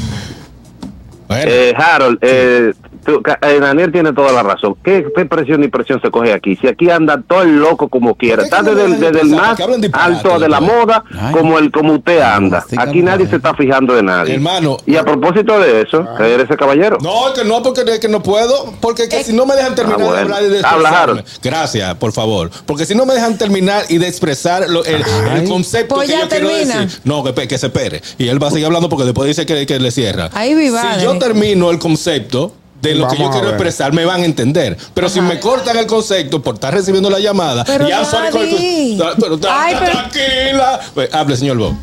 Bueno, 1.28 1.44
Eh, 1.52 1.74
Harold, 1.78 2.18
eh, 2.22 2.74
tú- 3.08 3.24
eh, 3.42 3.60
Daniel 3.60 3.92
tiene 3.92 4.14
toda 4.14 4.32
la 4.32 4.44
razón. 4.44 4.76
¿Qué, 4.84 5.06
qué 5.16 5.26
presión 5.26 5.64
y 5.64 5.68
presión 5.70 6.00
se 6.02 6.12
coge 6.12 6.34
aquí? 6.34 6.56
Si 6.58 6.68
aquí 6.68 6.90
anda 6.92 7.22
todo 7.28 7.42
el 7.42 7.58
loco 7.58 7.88
como 7.90 8.16
quiera, 8.16 8.44
¿Por 8.44 8.50
qué 8.50 8.56
está 8.56 8.62
desde, 8.70 8.86
el- 8.86 9.00
desde 9.00 9.24
más 9.36 9.58
alto 9.94 10.38
de 10.40 10.50
la 10.50 10.60
moda 10.60 11.04
Ay. 11.20 11.34
como 11.34 11.58
el 11.58 11.72
como 11.72 11.94
usted 11.94 12.20
anda. 12.22 12.60
Estoy 12.60 12.78
Aquí 12.80 13.02
nadie 13.02 13.28
se 13.28 13.38
está 13.38 13.54
fijando 13.56 13.96
de 13.96 14.04
nadie. 14.04 14.36
Hermano. 14.36 14.78
Y 14.86 14.96
a 14.98 15.04
propósito 15.04 15.60
de 15.60 15.82
eso, 15.82 16.06
que 16.18 16.34
eres 16.34 16.46
ese 16.46 16.58
caballero. 16.58 16.98
No, 17.02 17.34
que 17.34 17.44
no, 17.44 17.64
porque 17.64 17.82
es 17.88 18.00
que 18.00 18.08
no 18.10 18.22
puedo. 18.22 18.74
Porque 18.82 19.08
que 19.10 19.24
si 19.24 19.34
no 19.34 19.46
me 19.46 19.56
dejan 19.56 19.74
terminar 19.76 20.02
Ah, 20.02 20.04
bueno. 20.06 20.16
de 20.16 20.22
hablar 20.22 20.44
y 20.44 20.48
de 20.50 20.60
expresarme. 20.60 21.24
Gracias, 21.42 21.96
por 21.96 22.12
favor. 22.12 22.52
Porque 22.66 22.86
si 22.86 22.94
no 22.96 23.06
me 23.06 23.14
dejan 23.14 23.38
terminar 23.38 23.86
y 23.90 23.98
de 23.98 24.08
expresar 24.08 24.70
lo- 24.70 24.84
el, 24.86 25.04
el 25.36 25.48
concepto 25.50 25.96
Pues 25.96 26.08
que 26.10 26.14
ya 26.16 26.24
yo 26.24 26.30
quiero 26.30 26.48
termina. 26.50 26.80
decir. 26.82 27.02
No, 27.04 27.24
que, 27.24 27.48
que 27.48 27.58
se 27.58 27.68
espere. 27.68 28.02
Y 28.18 28.28
él 28.28 28.42
va 28.42 28.48
a 28.48 28.52
seguir 28.52 28.66
hablando 28.66 28.90
porque 28.90 29.06
después 29.06 29.28
dice 29.28 29.46
que, 29.46 29.66
que 29.66 29.80
le 29.80 29.92
cierra. 29.92 30.30
Ahí 30.34 30.54
viva, 30.56 30.96
Si 30.96 31.04
yo 31.04 31.18
termino 31.18 31.72
el 31.72 31.80
concepto 31.80 32.54
de 32.82 32.96
lo 32.96 33.08
que 33.08 33.18
yo 33.18 33.30
quiero 33.32 33.46
ver. 33.48 33.56
expresar, 33.56 33.94
me 33.94 34.06
van 34.06 34.22
a 34.22 34.26
entender. 34.26 34.78
Pero 34.94 35.10
si 35.10 35.20
me 35.22 35.40
cortan 35.40 35.78
el 35.78 35.88
concepto 35.88 36.42
por 36.42 36.56
estar 36.56 36.74
recibiendo 36.74 37.10
la 37.10 37.20
llamada, 37.20 37.64
Pero 37.66 37.88
y 37.88 37.92
I'm 37.92 38.06
sorry 38.06 38.30
con 38.32 38.42
el 38.42 38.98
pero, 39.20 39.40
Ay, 39.50 39.76
pero- 39.80 39.92
tranquila. 39.94 40.80
Pues, 40.94 41.14
hable, 41.14 41.36
señor 41.38 41.58
Bob. 41.58 41.74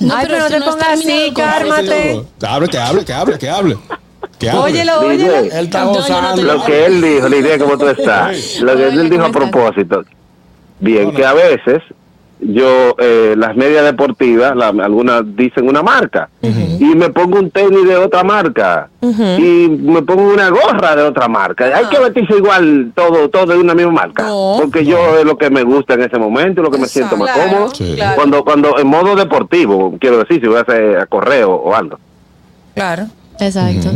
No, 0.00 0.14
Ay, 0.16 0.26
pero 0.26 0.38
no 0.40 0.46
es 0.46 0.52
te 0.52 0.60
pongas 0.60 0.88
así, 0.88 1.32
cármate. 1.34 2.22
Que 2.40 2.46
hable, 2.46 2.68
que 2.68 2.78
hable, 2.78 3.04
que 3.04 3.12
hable, 3.12 3.38
que 3.38 3.48
hable. 3.50 3.78
Óyelo, 4.54 5.00
óyelo. 5.00 5.36
Él 5.36 5.50
está 5.66 5.80
No, 5.84 5.86
no 5.86 5.92
gozando. 5.94 6.42
Lo 6.42 6.64
que 6.64 6.86
él 6.86 7.00
dijo, 7.00 7.28
la 7.28 7.36
idea 7.36 7.58
como 7.58 7.78
tú 7.78 7.86
estás, 7.88 8.56
lo 8.60 8.76
que 8.76 8.88
él 8.88 9.08
dijo 9.08 9.24
a 9.24 9.30
propósito, 9.30 10.02
bien, 10.80 11.04
No, 11.04 11.10
no. 11.12 11.16
que 11.16 11.24
a 11.24 11.32
veces 11.32 11.82
yo, 12.44 12.94
eh, 12.98 13.34
las 13.38 13.54
medias 13.56 13.84
deportivas, 13.84 14.56
la- 14.56 14.68
algunas 14.68 15.22
dicen 15.36 15.68
una 15.68 15.82
marca, 15.82 16.28
y 16.42 16.94
me 16.96 17.08
pongo 17.10 17.38
un 17.38 17.50
tenis 17.50 17.86
de 17.86 17.96
otra 17.96 18.24
marca, 18.24 18.88
y 19.00 19.68
me 19.68 20.02
pongo 20.02 20.32
una 20.32 20.48
gorra 20.50 20.96
de 20.96 21.02
otra 21.02 21.28
marca. 21.28 21.66
Hay 21.76 21.86
que 21.86 21.98
vestirse 22.00 22.36
igual 22.36 22.92
todo 22.94 23.28
todo 23.28 23.46
de 23.52 23.58
una 23.58 23.74
misma 23.74 23.92
marca, 23.92 24.24
No. 24.24 24.56
porque 24.60 24.84
yo 24.84 25.18
es 25.18 25.24
lo 25.24 25.38
que 25.38 25.50
me 25.50 25.62
gusta 25.62 25.94
en 25.94 26.02
ese 26.02 26.18
momento, 26.18 26.62
lo 26.62 26.70
que 26.70 26.78
me 26.78 26.86
siento 26.88 27.16
más 27.16 27.32
Claro, 27.32 27.50
cómodo. 27.50 27.74
Sí. 27.74 27.92
claro. 27.94 28.16
Cuando, 28.16 28.44
cuando 28.44 28.78
en 28.78 28.86
modo 28.88 29.14
deportivo, 29.14 29.96
quiero 30.00 30.18
decir, 30.18 30.40
si 30.40 30.46
voy 30.48 30.56
a 30.58 30.62
hacer 30.62 30.98
a 30.98 31.06
correo 31.06 31.52
o 31.52 31.74
algo. 31.74 31.98
Claro. 32.74 33.04
Exacto. 33.38 33.90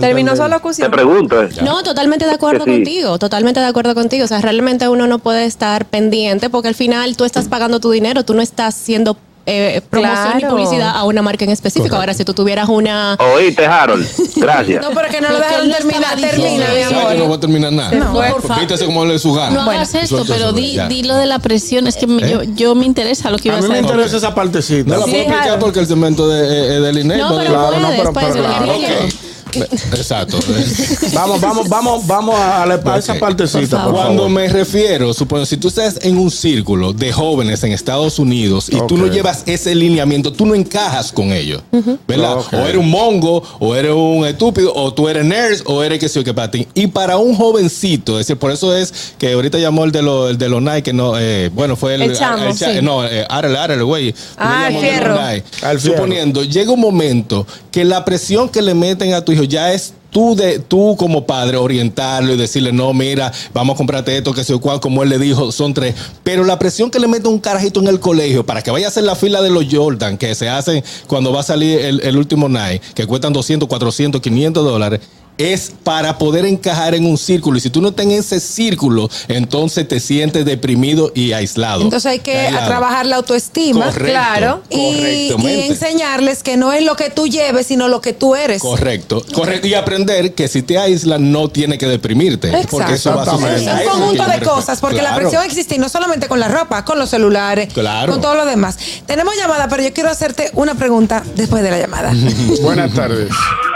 Terminó 0.00 0.36
su 0.36 0.42
Te 0.42 0.48
locución. 0.48 0.90
pregunto, 0.90 1.42
eh. 1.42 1.48
No, 1.62 1.82
totalmente 1.82 2.24
de 2.24 2.32
acuerdo 2.32 2.64
sí. 2.64 2.70
contigo, 2.70 3.18
totalmente 3.18 3.60
de 3.60 3.66
acuerdo 3.66 3.94
contigo. 3.94 4.24
O 4.24 4.28
sea, 4.28 4.40
realmente 4.40 4.88
uno 4.88 5.06
no 5.06 5.18
puede 5.18 5.44
estar 5.44 5.84
pendiente 5.86 6.50
porque 6.50 6.68
al 6.68 6.74
final 6.74 7.16
tú 7.16 7.24
estás 7.24 7.48
pagando 7.48 7.80
tu 7.80 7.90
dinero, 7.90 8.24
tú 8.24 8.34
no 8.34 8.42
estás 8.42 8.74
haciendo 8.76 9.16
eh, 9.44 9.80
promoción 9.90 10.36
y 10.36 10.38
Claro. 10.38 10.54
publicidad 10.56 10.90
a 10.94 11.02
una 11.02 11.20
marca 11.20 11.44
en 11.44 11.50
específico. 11.50 11.96
Ahora, 11.96 12.14
si 12.14 12.24
tú 12.24 12.32
tuvieras 12.32 12.68
una... 12.68 13.16
Oíste, 13.34 13.66
Harold. 13.66 14.06
Gracias. 14.36 14.80
No, 14.84 14.90
pero 14.94 15.08
que 15.08 15.20
no 15.20 15.30
lo 15.30 15.38
no 15.40 15.44
terminar. 15.44 16.14
Termina, 16.14 16.48
mi 16.48 16.54
diciendo. 16.60 16.64
¿Sabes 16.66 16.88
que 16.88 16.94
no 16.94 17.00
amor. 17.10 17.26
voy 17.26 17.36
a 17.36 17.40
terminar 17.40 17.72
nada? 17.72 17.90
No, 17.90 18.12
por 18.12 18.42
favor. 18.42 18.60
Quítese 18.60 18.86
como 18.86 19.04
le 19.04 19.18
su 19.18 19.34
gana. 19.34 19.50
No 19.64 19.68
hagas 19.68 19.96
esto, 19.96 20.24
pero 20.28 20.52
di, 20.52 20.78
di 20.88 21.02
lo 21.02 21.16
de 21.16 21.26
la 21.26 21.40
presión. 21.40 21.88
Es 21.88 21.96
que 21.96 22.04
¿Eh? 22.06 22.30
yo, 22.30 22.42
yo 22.54 22.76
me 22.76 22.86
interesa 22.86 23.30
lo 23.30 23.38
que 23.38 23.50
A 23.50 23.54
ibas 23.54 23.64
mí 23.64 23.66
a 23.66 23.68
me 23.70 23.74
decir. 23.78 23.90
interesa 23.90 24.16
esa 24.18 24.32
partecita. 24.32 24.88
No 24.94 24.98
la 25.00 25.04
Sí, 25.06 25.10
puedo 25.10 25.22
explicar 25.24 25.58
porque 25.58 25.80
el 25.80 25.86
cemento 25.88 26.28
de, 26.28 26.76
eh, 26.76 26.80
de 26.80 26.92
Linet. 26.92 27.18
No, 27.18 27.36
pero 27.36 27.50
Claro, 27.50 27.70
no, 27.80 27.86
puedes, 27.88 27.98
pero- 27.98 28.12
puedes, 28.12 28.30
pero- 28.34 28.44
porque 28.44 28.64
claro. 28.64 28.78
quiero- 28.78 29.04
Ok. 29.06 29.12
Exacto. 29.54 30.38
Vamos, 31.12 31.40
vamos, 31.40 31.68
vamos, 31.68 32.06
vamos 32.06 32.34
a, 32.38 32.64
la- 32.66 32.80
a 32.84 32.98
esa 32.98 33.14
partecita, 33.14 33.84
Cuando 33.84 34.28
me 34.28 34.48
refiero, 34.48 35.12
supongo, 35.12 35.44
si 35.46 35.56
tú 35.56 35.68
estás 35.68 35.98
en 36.02 36.16
un 36.16 36.30
círculo 36.30 36.92
de 36.92 37.12
jóvenes 37.12 37.62
en 37.64 37.72
Estados 37.72 38.18
Unidos 38.18 38.68
y 38.70 38.78
tú 38.86 38.96
no 38.96 39.06
llevas 39.06 39.42
ese 39.46 39.74
lineamiento, 39.74 40.32
tú 40.32 40.46
no 40.46 40.54
encajas 40.54 41.12
con 41.12 41.32
ellos. 41.32 41.62
¿Verdad? 42.08 42.36
O 42.52 42.56
eres 42.66 42.76
un 42.76 42.90
mongo, 42.90 43.42
o 43.58 43.74
eres 43.74 43.92
un 43.92 44.24
estúpido, 44.26 44.72
o 44.74 44.92
tú 44.94 45.08
eres 45.08 45.24
nerd, 45.24 45.60
o 45.66 45.82
eres 45.82 45.98
que 45.98 46.08
sí 46.08 46.18
o 46.18 46.24
que 46.24 46.32
para 46.34 46.50
ti. 46.50 46.66
Y 46.74 46.86
para 46.88 47.16
un 47.18 47.34
jovencito, 47.34 48.18
es 48.18 48.26
decir, 48.26 48.38
por 48.38 48.50
eso 48.50 48.74
es 48.74 48.92
que 49.18 49.32
ahorita 49.32 49.58
llamó 49.58 49.84
el 49.84 49.92
de, 49.92 50.02
los 50.02 50.30
el 50.30 50.38
de 50.38 50.48
los 50.48 50.62
Nike, 50.62 50.82
que 50.82 50.92
no, 50.92 51.18
eh, 51.18 51.50
bueno, 51.54 51.76
fue 51.76 51.94
el. 51.94 52.02
El 52.02 52.16
chamo, 52.16 52.44
cha- 52.54 52.72
sí. 52.72 52.78
No, 52.82 53.04
eh, 53.06 53.26
Arel, 53.28 53.56
Arel, 53.56 53.84
güey. 53.84 54.14
Ah, 54.36 54.68
el 54.68 54.74
de 54.74 54.80
los 54.80 54.90
fierro. 54.90 55.14
Nike. 55.14 55.44
Al 55.62 55.80
fierro. 55.80 55.96
Suponiendo, 55.96 56.44
llega 56.44 56.72
un 56.72 56.80
momento 56.80 57.46
que 57.70 57.84
la 57.84 58.04
presión 58.04 58.48
que 58.48 58.62
le 58.62 58.74
meten 58.74 59.14
a 59.14 59.24
tu 59.24 59.32
hijo 59.32 59.41
ya 59.44 59.72
es 59.72 59.94
tú 60.10 60.36
de 60.36 60.58
tú 60.58 60.94
como 60.96 61.26
padre 61.26 61.56
orientarlo 61.56 62.34
y 62.34 62.36
decirle 62.36 62.70
no 62.72 62.92
mira 62.92 63.32
vamos 63.54 63.74
a 63.74 63.76
comprarte 63.78 64.16
esto 64.16 64.34
que 64.34 64.44
sé 64.44 64.52
yo 64.52 64.60
cuál 64.60 64.78
como 64.78 65.02
él 65.02 65.08
le 65.08 65.18
dijo 65.18 65.50
son 65.52 65.74
tres. 65.74 65.94
Pero 66.22 66.44
la 66.44 66.58
presión 66.58 66.90
que 66.90 66.98
le 66.98 67.08
mete 67.08 67.28
un 67.28 67.38
carajito 67.38 67.80
en 67.80 67.88
el 67.88 67.98
colegio 67.98 68.44
para 68.44 68.62
que 68.62 68.70
vaya 68.70 68.86
a 68.86 68.88
hacer 68.88 69.04
la 69.04 69.16
fila 69.16 69.42
de 69.42 69.50
los 69.50 69.66
Jordan 69.70 70.18
que 70.18 70.34
se 70.34 70.48
hacen 70.48 70.84
cuando 71.06 71.32
va 71.32 71.40
a 71.40 71.44
salir 71.44 71.80
el, 71.80 72.00
el 72.00 72.16
último 72.16 72.48
night 72.48 72.82
que 72.94 73.06
cuestan 73.06 73.32
200 73.32 73.68
400 73.68 74.20
500 74.20 74.64
dólares 74.64 75.00
es 75.38 75.72
para 75.82 76.18
poder 76.18 76.44
encajar 76.44 76.94
en 76.94 77.06
un 77.06 77.16
círculo 77.18 77.56
y 77.56 77.60
si 77.60 77.70
tú 77.70 77.80
no 77.80 77.88
estás 77.88 78.04
en 78.06 78.12
ese 78.12 78.38
círculo 78.38 79.08
entonces 79.28 79.88
te 79.88 79.98
sientes 79.98 80.44
deprimido 80.44 81.10
y 81.14 81.32
aislado 81.32 81.82
Entonces 81.82 82.10
hay 82.10 82.18
que 82.20 82.38
Aislado. 82.38 82.66
trabajar 82.66 83.06
la 83.06 83.16
autoestima. 83.16 83.86
Correcto, 83.86 84.04
Claro. 84.12 84.62
Y, 84.70 85.32
y 85.32 85.60
enseñarles 85.68 86.42
que 86.42 86.56
no 86.56 86.72
es 86.72 86.84
lo 86.84 86.96
que 86.96 87.10
tú 87.10 87.26
lleves, 87.26 87.66
sino 87.66 87.88
lo 87.88 88.00
que 88.00 88.12
tú 88.12 88.34
eres. 88.36 88.60
Correcto, 88.60 89.24
correcto. 89.34 89.66
Y 89.66 89.74
aprender 89.74 90.34
que 90.34 90.48
si 90.48 90.62
te 90.62 90.78
aíslan 90.78 91.32
no 91.32 91.48
tiene 91.48 91.78
que 91.78 91.86
deprimirte. 91.86 92.52
Porque 92.70 92.94
eso 92.94 93.14
va 93.14 93.22
a 93.22 93.26
suceder. 93.26 93.86
Un 93.86 93.90
conjunto 93.90 94.24
de 94.26 94.40
cosas, 94.40 94.80
porque 94.80 95.00
la 95.02 95.14
presión 95.16 95.42
existe 95.44 95.76
y 95.76 95.78
no 95.78 95.88
solamente 95.88 96.28
con 96.28 96.38
la 96.40 96.48
ropa, 96.48 96.84
con 96.84 96.98
los 96.98 97.08
celulares, 97.10 97.72
Claro. 97.72 98.12
con 98.12 98.20
todo 98.20 98.34
lo 98.34 98.44
demás. 98.44 98.76
Tenemos 99.06 99.34
llamada, 99.36 99.66
pero 99.68 99.82
yo 99.82 99.92
quiero 99.92 100.10
hacerte 100.10 100.50
una 100.54 100.74
pregunta 100.74 101.22
después 101.36 101.62
de 101.62 101.70
la 101.70 101.78
llamada. 101.78 102.12
Buenas 102.62 102.92
tardes. 102.92 103.30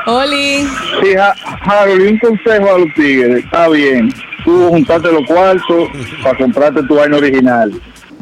Oli. 0.07 0.65
Sí, 1.03 1.15
Harold, 1.63 2.03
un 2.03 2.19
consejo 2.19 2.75
a 2.75 2.79
los 2.79 2.95
tigres. 2.95 3.45
Está 3.45 3.69
bien. 3.69 4.13
Tú 4.45 4.69
juntaste 4.69 5.11
los 5.11 5.27
cuartos 5.27 5.89
para 6.23 6.39
comprarte 6.39 6.83
tu 6.85 6.95
vaina 6.95 7.17
original. 7.17 7.73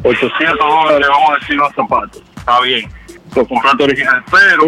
800 0.03 0.57
dólares, 0.57 1.07
vamos 1.07 1.29
a 1.29 1.39
decir, 1.39 1.55
los 1.55 1.73
zapatos. 1.75 2.23
Está 2.37 2.61
bien. 2.61 2.89
Lo 3.35 3.47
compraste 3.47 3.83
original. 3.83 4.23
Pero, 4.31 4.63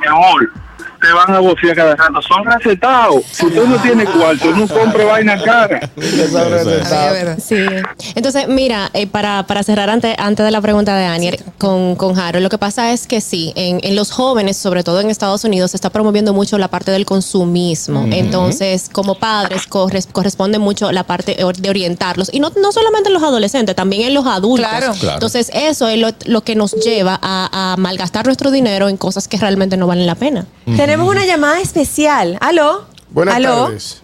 mi 0.00 0.06
amor, 0.06 0.52
te 1.00 1.12
van 1.12 1.34
a 1.34 1.38
bocear 1.40 1.74
cada 1.76 1.96
rato. 1.96 2.20
Son 2.22 2.44
recetados. 2.44 3.22
Si 3.30 3.46
tú 3.50 3.66
no 3.66 3.76
tienes 3.82 4.08
cuarto, 4.08 4.50
no 4.52 4.68
compre 4.68 5.04
vaina 5.04 5.42
cara. 5.42 5.88
Sí. 7.40 7.56
Entonces, 8.14 8.48
mira, 8.48 8.90
eh, 8.94 9.06
para, 9.06 9.44
para 9.46 9.62
cerrar 9.62 9.90
antes, 9.90 10.14
antes 10.18 10.44
de 10.44 10.50
la 10.50 10.60
pregunta 10.60 10.96
de 10.96 11.04
Daniel 11.04 11.38
con, 11.58 11.96
con 11.96 12.18
Harold, 12.18 12.42
lo 12.42 12.48
que 12.50 12.58
pasa 12.58 12.92
es 12.92 13.06
que 13.06 13.20
sí, 13.20 13.52
en, 13.56 13.80
en 13.82 13.96
los 13.96 14.10
jóvenes, 14.10 14.56
sobre 14.56 14.82
todo 14.84 15.00
en 15.00 15.10
Estados 15.10 15.44
Unidos, 15.44 15.70
se 15.72 15.76
está 15.76 15.90
promoviendo 15.90 16.32
mucho 16.34 16.58
la 16.58 16.68
parte 16.68 16.90
del 16.90 17.06
consumismo. 17.06 18.06
Entonces, 18.12 18.88
como 18.90 19.14
padres, 19.14 19.68
corres- 19.68 20.08
corresponde 20.10 20.58
mucho 20.58 20.92
la 20.92 21.04
parte 21.04 21.42
or- 21.44 21.56
de 21.56 21.70
orientarlos. 21.70 22.30
Y 22.32 22.40
no, 22.40 22.50
no 22.60 22.72
solamente 22.72 23.08
en 23.08 23.14
los 23.14 23.22
adolescentes, 23.22 23.74
también 23.76 24.02
en 24.08 24.14
los 24.14 24.26
adultos. 24.26 24.68
Claro. 24.68 24.92
Claro. 24.98 25.14
Entonces, 25.14 25.50
eso 25.54 25.88
es 25.88 25.98
lo, 25.98 26.08
lo 26.26 26.42
que 26.42 26.54
nos 26.54 26.72
lleva 26.74 27.18
a, 27.22 27.48
a 27.60 27.76
malgastar 27.76 28.26
nuestro 28.26 28.50
dinero 28.50 28.88
en 28.88 28.96
cosas 28.96 29.28
que 29.28 29.36
realmente 29.36 29.76
no 29.76 29.86
valen 29.86 30.06
la 30.06 30.14
pena. 30.14 30.46
Tenemos 30.76 31.08
una 31.08 31.24
llamada 31.26 31.60
especial. 31.60 32.38
¿Aló? 32.40 32.86
Buenas 33.10 33.34
¿Aló? 33.36 33.64
tardes. 33.66 34.02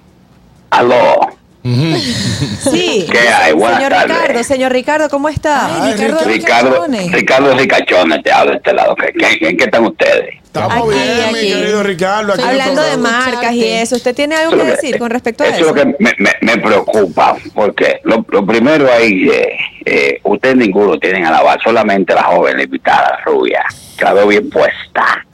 Aló. 0.71 1.37
Sí. 1.62 3.07
¿Qué 3.11 3.19
hay? 3.29 3.53
Buenas 3.53 3.79
señor 3.79 3.92
tardes. 3.92 4.19
Ricardo, 4.19 4.42
señor 4.45 4.73
Ricardo, 4.73 5.09
¿cómo 5.09 5.29
está? 5.29 5.85
Ay, 5.85 5.92
Ricardo 5.92 6.25
Ricardo, 6.25 6.71
Ricachones. 6.71 7.12
Ricardo 7.12 7.55
Ricachones 7.55 8.23
te 8.23 8.33
habla 8.33 8.53
de 8.53 8.57
este 8.59 8.73
lado. 8.73 8.95
¿Qué, 8.95 9.12
qué, 9.38 9.49
en 9.49 9.57
qué 9.57 9.64
están 9.64 9.85
ustedes? 9.85 10.35
Estamos 10.62 10.95
Aquí, 10.95 11.03
bien, 11.03 11.33
mi 11.33 11.53
querido 11.53 11.83
Ricardo. 11.83 12.33
aquí 12.33 12.42
Hablando 12.42 12.83
de 12.83 12.97
marcas 12.97 13.53
y 13.53 13.64
eso, 13.64 13.97
¿usted 13.97 14.14
tiene 14.14 14.35
algo 14.37 14.57
que 14.57 14.64
decir 14.64 14.99
con 14.99 15.11
respecto 15.11 15.45
a 15.45 15.49
eso 15.49 15.57
eso? 15.57 15.66
es 15.69 15.71
lo 15.71 15.75
que 15.75 15.97
me, 15.99 16.14
me, 16.19 16.31
me 16.40 16.59
preocupa, 16.59 17.37
porque 17.55 18.01
lo, 18.05 18.25
lo 18.31 18.45
primero 18.47 18.90
ahí, 18.90 19.29
eh, 19.29 19.57
eh, 19.85 20.21
ustedes 20.25 20.57
ninguno 20.57 20.99
tienen 20.99 21.25
a 21.27 21.31
lavar, 21.31 21.61
solamente 21.62 22.14
la 22.14 22.25
joven 22.25 22.61
invitada 22.61 23.21
rubia, 23.25 23.62
que 23.97 24.05
la 24.05 24.12
veo 24.14 24.27
bien 24.29 24.51
puesta. 24.51 25.25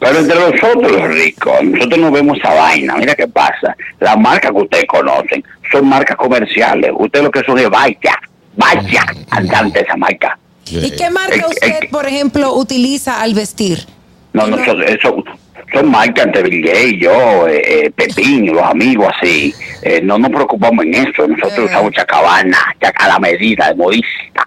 Pero 0.00 0.18
entre 0.20 0.36
nosotros 0.38 0.92
los 0.92 1.08
ricos, 1.08 1.62
nosotros 1.64 1.98
no 1.98 2.10
vemos 2.12 2.38
esa 2.38 2.54
vaina. 2.54 2.94
Mira 2.96 3.14
qué 3.16 3.26
pasa. 3.26 3.76
Las 3.98 4.16
marcas 4.16 4.52
que 4.52 4.58
ustedes 4.58 4.84
conocen 4.86 5.44
son 5.72 5.88
marcas 5.88 6.16
comerciales. 6.16 6.92
Ustedes 6.96 7.24
lo 7.24 7.30
que 7.32 7.42
son 7.42 7.58
es 7.58 7.68
vaya, 7.68 8.16
vaya, 8.56 9.04
andante 9.30 9.80
esa 9.80 9.96
marca. 9.96 10.38
¿Y 10.70 10.90
qué 10.92 11.10
marca 11.10 11.36
Eh, 11.36 11.44
usted, 11.48 11.68
eh, 11.84 11.88
por 11.90 12.06
ejemplo, 12.06 12.54
utiliza 12.54 13.20
al 13.20 13.34
vestir? 13.34 13.86
No, 14.32 14.46
no, 14.46 14.56
son, 14.64 14.82
son, 15.02 15.24
son 15.72 15.90
marcas 15.90 16.26
entre 16.26 16.42
Bill 16.42 16.62
Gates, 16.62 16.94
yo, 17.00 17.48
eh, 17.48 17.62
eh, 17.86 17.90
Pepín, 17.94 18.46
los 18.52 18.62
amigos 18.62 19.12
así. 19.16 19.54
Eh, 19.82 20.00
no 20.02 20.18
nos 20.18 20.30
preocupamos 20.30 20.84
en 20.84 20.94
eso. 20.94 21.26
Nosotros 21.26 21.66
usamos 21.66 21.92
chacabana, 21.92 22.58
chaca 22.80 23.04
a 23.04 23.08
la 23.08 23.18
medida, 23.18 23.68
de 23.68 23.74
modista. 23.74 24.46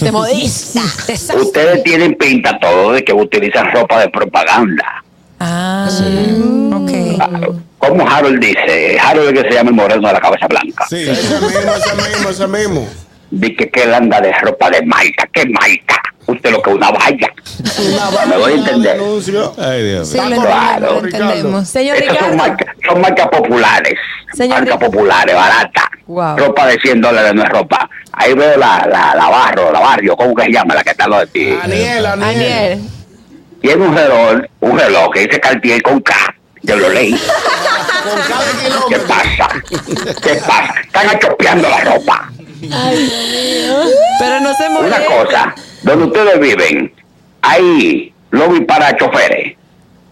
De 0.00 0.12
modista. 0.12 0.80
Ustedes 1.36 1.82
tienen 1.82 2.14
pinta 2.14 2.58
todo 2.58 2.92
de 2.92 3.04
que 3.04 3.12
utilizan 3.12 3.70
ropa 3.72 4.00
de 4.00 4.08
propaganda. 4.08 5.04
Ah, 5.40 5.88
Claro. 7.16 7.56
Como 7.78 8.08
Harold 8.08 8.40
dice, 8.42 8.98
Harold 8.98 9.36
es 9.36 9.42
que 9.42 9.48
se 9.50 9.54
llama 9.54 9.70
el 9.70 9.76
moreno 9.76 10.06
de 10.08 10.14
la 10.14 10.20
cabeza 10.20 10.46
blanca. 10.46 10.86
Sí, 10.88 11.02
ese 11.02 11.34
mismo, 11.40 11.74
ese 11.74 11.94
mismo, 11.94 12.28
ese 12.30 12.46
mismo. 12.46 12.88
Dice 13.30 13.68
que 13.70 13.82
él 13.82 13.94
anda 13.94 14.20
de 14.20 14.32
ropa 14.32 14.70
de 14.70 14.82
marca. 14.86 15.28
¿Qué 15.32 15.44
marca? 15.46 16.00
Usted 16.26 16.50
lo 16.52 16.62
que 16.62 16.70
es 16.70 16.76
una 16.76 16.90
valla. 16.90 17.32
Me 18.28 18.36
voy 18.36 18.52
a 18.52 18.54
entender. 18.54 18.98
Ay, 19.58 19.82
Dios 19.82 20.08
Sí, 20.08 20.16
lo 20.18 20.40
Claro. 20.40 20.98
entendemos. 21.04 21.68
Señor 21.68 21.96
son 22.18 22.36
marcas, 22.36 22.68
son 22.86 23.00
marcas 23.00 23.28
populares. 23.28 23.94
Señor 24.32 24.58
marcas 24.60 24.74
Ricardo. 24.76 24.90
populares, 24.92 25.34
baratas. 25.34 25.84
Wow. 26.06 26.36
Ropa 26.38 26.66
de 26.66 26.78
100 26.80 27.00
dólares 27.00 27.34
no 27.34 27.42
es 27.42 27.48
ropa. 27.50 27.88
Ahí 28.12 28.32
veo 28.34 28.56
la, 28.58 28.86
la, 28.90 29.14
la 29.14 29.28
barro, 29.28 29.72
la 29.72 29.80
barrio, 29.80 30.16
¿cómo 30.16 30.34
que 30.34 30.44
se 30.44 30.52
llama? 30.52 30.74
La 30.74 30.82
que 30.84 30.90
está 30.90 31.06
lo 31.08 31.18
de 31.18 31.26
ti. 31.26 31.58
Aniel, 31.62 32.06
Aniel. 32.06 32.22
Aniel. 32.28 32.80
Tiene 33.60 33.84
un 33.86 33.96
reloj, 33.96 34.42
un 34.60 34.78
reloj 34.78 35.10
que 35.12 35.20
dice 35.26 35.40
Cartier 35.40 35.82
con 35.82 36.00
K. 36.00 36.14
Yo 36.62 36.76
lo 36.76 36.88
leí. 36.90 37.18
¿Qué 38.88 38.98
pasa? 39.00 39.48
¿Qué 40.22 40.34
pasa? 40.36 40.74
Están 40.84 41.08
achopeando 41.08 41.68
la 41.68 41.80
ropa. 41.80 42.30
Pero 44.18 44.40
no 44.40 44.54
se 44.54 44.68
Una 44.68 44.80
mueve. 44.80 45.06
cosa, 45.06 45.54
donde 45.82 46.06
ustedes 46.06 46.40
viven, 46.40 46.92
hay 47.42 48.12
lobby 48.30 48.60
para 48.64 48.96
choferes. 48.96 49.56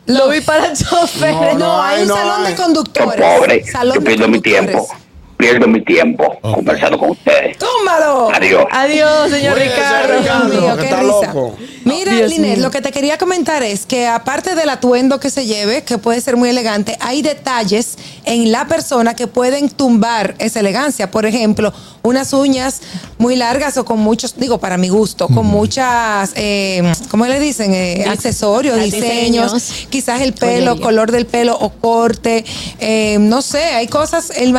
Lo 0.06 0.28
vi 0.28 0.40
para 0.40 0.72
choferes. 0.72 1.54
No, 1.54 1.58
No, 1.58 1.82
hay 1.82 1.96
hay, 1.96 2.02
un 2.02 2.08
no 2.08 2.16
salón 2.16 2.46
hay. 2.46 2.52
de 2.52 2.58
conductores. 2.62 3.20
pobres. 3.24 3.70
Salón 3.72 3.94
Yo 3.94 4.04
pierdo 4.04 4.28
mi 4.28 4.40
tiempo. 4.40 4.88
Pierdo 5.36 5.66
mi 5.66 5.80
tiempo 5.84 6.38
conversando 6.40 6.96
con 6.98 7.10
ustedes. 7.10 7.58
¡Túmbalo! 7.58 8.30
Adiós. 8.32 8.64
Adiós, 8.70 9.28
señor 9.30 9.58
Ricardo. 9.58 10.18
Ricardo, 10.20 10.50
Dios 10.50 10.62
mío, 10.62 10.74
que 10.76 10.80
qué 10.82 10.84
está 10.88 11.00
risa. 11.00 11.26
loco. 11.26 11.56
Mira, 11.84 12.12
Dios 12.14 12.30
Linet, 12.30 12.56
mío. 12.58 12.64
lo 12.66 12.70
que 12.70 12.80
te 12.80 12.92
quería 12.92 13.18
comentar 13.18 13.60
es 13.64 13.84
que 13.84 14.06
aparte 14.06 14.54
del 14.54 14.68
atuendo 14.70 15.18
que 15.18 15.30
se 15.30 15.44
lleve, 15.46 15.82
que 15.82 15.98
puede 15.98 16.20
ser 16.20 16.36
muy 16.36 16.50
elegante, 16.50 16.96
hay 17.00 17.22
detalles 17.22 17.98
en 18.24 18.52
la 18.52 18.66
persona 18.66 19.14
que 19.14 19.26
pueden 19.26 19.68
tumbar 19.68 20.34
esa 20.38 20.60
elegancia. 20.60 21.10
Por 21.10 21.26
ejemplo, 21.26 21.72
unas 22.02 22.32
uñas 22.32 22.80
muy 23.18 23.36
largas 23.36 23.76
o 23.76 23.84
con 23.84 23.98
muchos, 24.00 24.36
digo, 24.36 24.58
para 24.58 24.76
mi 24.76 24.88
gusto, 24.88 25.28
con 25.28 25.46
muchas, 25.46 26.32
eh, 26.34 26.92
¿cómo 27.10 27.26
le 27.26 27.38
dicen? 27.40 27.72
Eh, 27.74 28.04
accesorios, 28.08 28.76
Diseños. 28.78 29.52
diseños, 29.52 29.86
quizás 29.90 30.20
el 30.20 30.32
pelo, 30.32 30.80
color 30.80 31.10
del 31.10 31.26
pelo 31.26 31.56
o 31.58 31.70
corte, 31.70 32.44
eh, 32.80 33.18
no 33.20 33.42
sé, 33.42 33.62
hay 33.62 33.86
cosas, 33.88 34.30
el, 34.36 34.52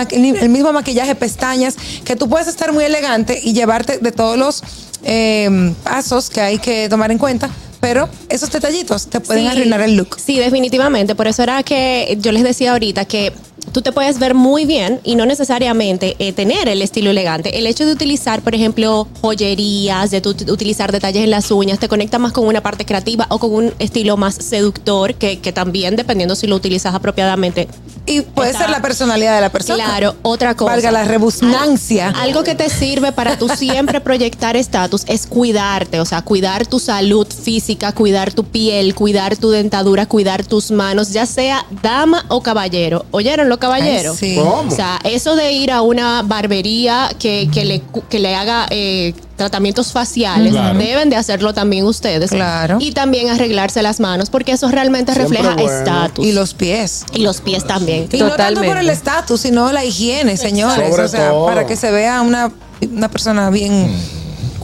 mismo 0.50 0.72
maquillaje, 0.74 1.16
pestañas, 1.16 1.76
que 2.04 2.16
tú 2.16 2.30
puedes 2.30 2.48
estar 2.48 2.72
muy 2.74 2.84
elegante 2.86 3.40
y 3.44 3.54
llevarte 3.54 3.98
de 4.00 4.12
todos 4.12 4.38
los 4.38 4.64
eh, 5.04 5.74
pasos 5.84 6.30
que 6.30 6.42
hay 6.42 6.60
que 6.60 6.88
tomar 6.90 7.12
en 7.12 7.18
cuenta, 7.18 7.50
pero 7.82 8.08
esos 8.30 8.50
detallitos 8.50 9.08
te 9.08 9.20
pueden 9.20 9.44
Sí. 9.44 9.50
arruinar 9.52 9.82
el 9.82 9.96
look. 9.98 10.18
Sí, 10.24 10.38
definitivamente. 10.40 11.16
Por 11.16 11.28
eso 11.28 11.44
era 11.44 11.62
que 11.64 12.18
yo 12.22 12.32
les 12.32 12.44
decía 12.44 12.72
ahorita 12.72 13.04
que 13.04 13.34
tú 13.72 13.82
te 13.82 13.92
puedes 13.92 14.20
ver 14.20 14.34
muy 14.36 14.66
bien 14.66 15.00
y 15.04 15.16
no 15.16 15.26
necesariamente 15.26 16.16
eh, 16.20 16.34
tener 16.34 16.68
el 16.68 16.82
estilo 16.82 17.10
elegante. 17.12 17.58
El 17.58 17.68
hecho 17.68 17.86
de 17.86 17.94
utilizar, 17.94 18.42
por 18.42 18.56
ejemplo, 18.56 19.08
joyerías, 19.22 20.12
de 20.12 20.22
tu- 20.22 20.30
utilizar 20.52 20.92
detalles 20.92 21.24
en 21.24 21.32
las 21.32 21.50
uñas, 21.52 21.80
te 21.80 21.88
conecta 21.88 22.20
más 22.20 22.32
con 22.32 22.46
una 22.48 22.62
parte 22.62 22.86
creativa 22.86 23.26
o 23.30 23.40
con 23.40 23.52
un 23.54 23.74
estilo 23.80 24.18
más 24.18 24.36
seductor 24.36 25.16
que, 25.16 25.40
que 25.40 25.52
también, 25.52 25.96
dependiendo 25.96 26.36
si 26.36 26.48
lo 26.48 26.56
utilizas 26.56 26.94
apropiadamente. 26.96 27.68
Y 28.06 28.22
puede 28.22 28.50
Está- 28.52 28.64
ser 28.64 28.70
la 28.70 28.82
personalidad 28.82 29.36
de 29.36 29.42
la 29.42 29.50
persona. 29.50 29.84
Claro, 29.86 30.16
otra 30.24 30.56
cosa. 30.56 30.72
Valga 30.74 30.92
la 30.92 31.06
rebusnancia. 31.06 32.10
Al- 32.10 32.16
Algo 32.34 32.44
que 32.44 32.56
te 32.56 32.70
sirve 32.70 33.12
para 33.12 33.38
tú 33.38 33.48
siempre 33.50 34.02
proyectar 34.02 34.56
estatus 34.58 35.04
es 35.08 35.26
cuidarte, 35.28 36.00
o 36.00 36.06
sea, 36.06 36.22
cuidar 36.22 36.66
tu 36.66 36.80
salud 36.80 37.28
física, 37.28 37.92
cuidar 37.94 38.34
tu 38.34 38.44
piel, 38.44 38.94
cuidar 38.96 39.38
tu 39.38 39.50
dentadura, 39.52 40.06
cuidar 40.06 40.44
tus 40.46 40.72
manos, 40.72 41.12
ya 41.12 41.26
sea 41.26 41.66
dama 41.82 42.26
o 42.30 42.42
caballero. 42.42 43.06
¿Oyeron 43.12 43.43
los 43.50 43.58
caballeros? 43.58 44.18
Ay, 44.22 44.30
sí. 44.32 44.36
¿Cómo? 44.38 44.68
O 44.68 44.72
sea, 44.72 45.00
eso 45.04 45.36
de 45.36 45.52
ir 45.52 45.72
a 45.72 45.82
una 45.82 46.22
barbería 46.24 47.10
que, 47.20 47.50
que 47.54 47.66
le, 47.66 47.82
que 48.10 48.20
le 48.20 48.36
haga 48.36 48.66
eh, 48.70 49.14
tratamientos 49.36 49.92
faciales, 49.92 50.52
Claro. 50.54 50.78
deben 50.78 51.10
de 51.10 51.16
hacerlo 51.16 51.54
también 51.54 51.86
ustedes. 51.86 52.30
Claro. 52.32 52.78
Y 52.80 52.92
también 52.92 53.30
arreglarse 53.30 53.82
las 53.82 54.00
manos, 54.00 54.30
porque 54.30 54.52
eso 54.54 54.70
realmente 54.70 55.14
Siempre 55.14 55.38
refleja 55.38 55.56
bueno. 55.56 55.80
estatus. 55.80 56.26
Y 56.26 56.32
los 56.32 56.54
pies. 56.54 57.06
Y 57.14 57.20
los 57.22 57.42
pies 57.42 57.66
también. 57.66 58.08
Y 58.12 58.18
no 58.18 58.32
tanto 58.32 58.62
por 58.64 58.78
el 58.78 58.90
estatus, 58.90 59.42
sino 59.42 59.72
la 59.72 59.84
higiene, 59.84 60.38
señores. 60.38 60.90
Sobre 60.90 61.04
o 61.04 61.08
sea, 61.08 61.30
todo. 61.32 61.46
para 61.46 61.66
que 61.66 61.76
se 61.76 61.92
vea 61.92 62.22
una, 62.22 62.52
una 62.92 63.10
persona 63.10 63.50
bien 63.50 63.92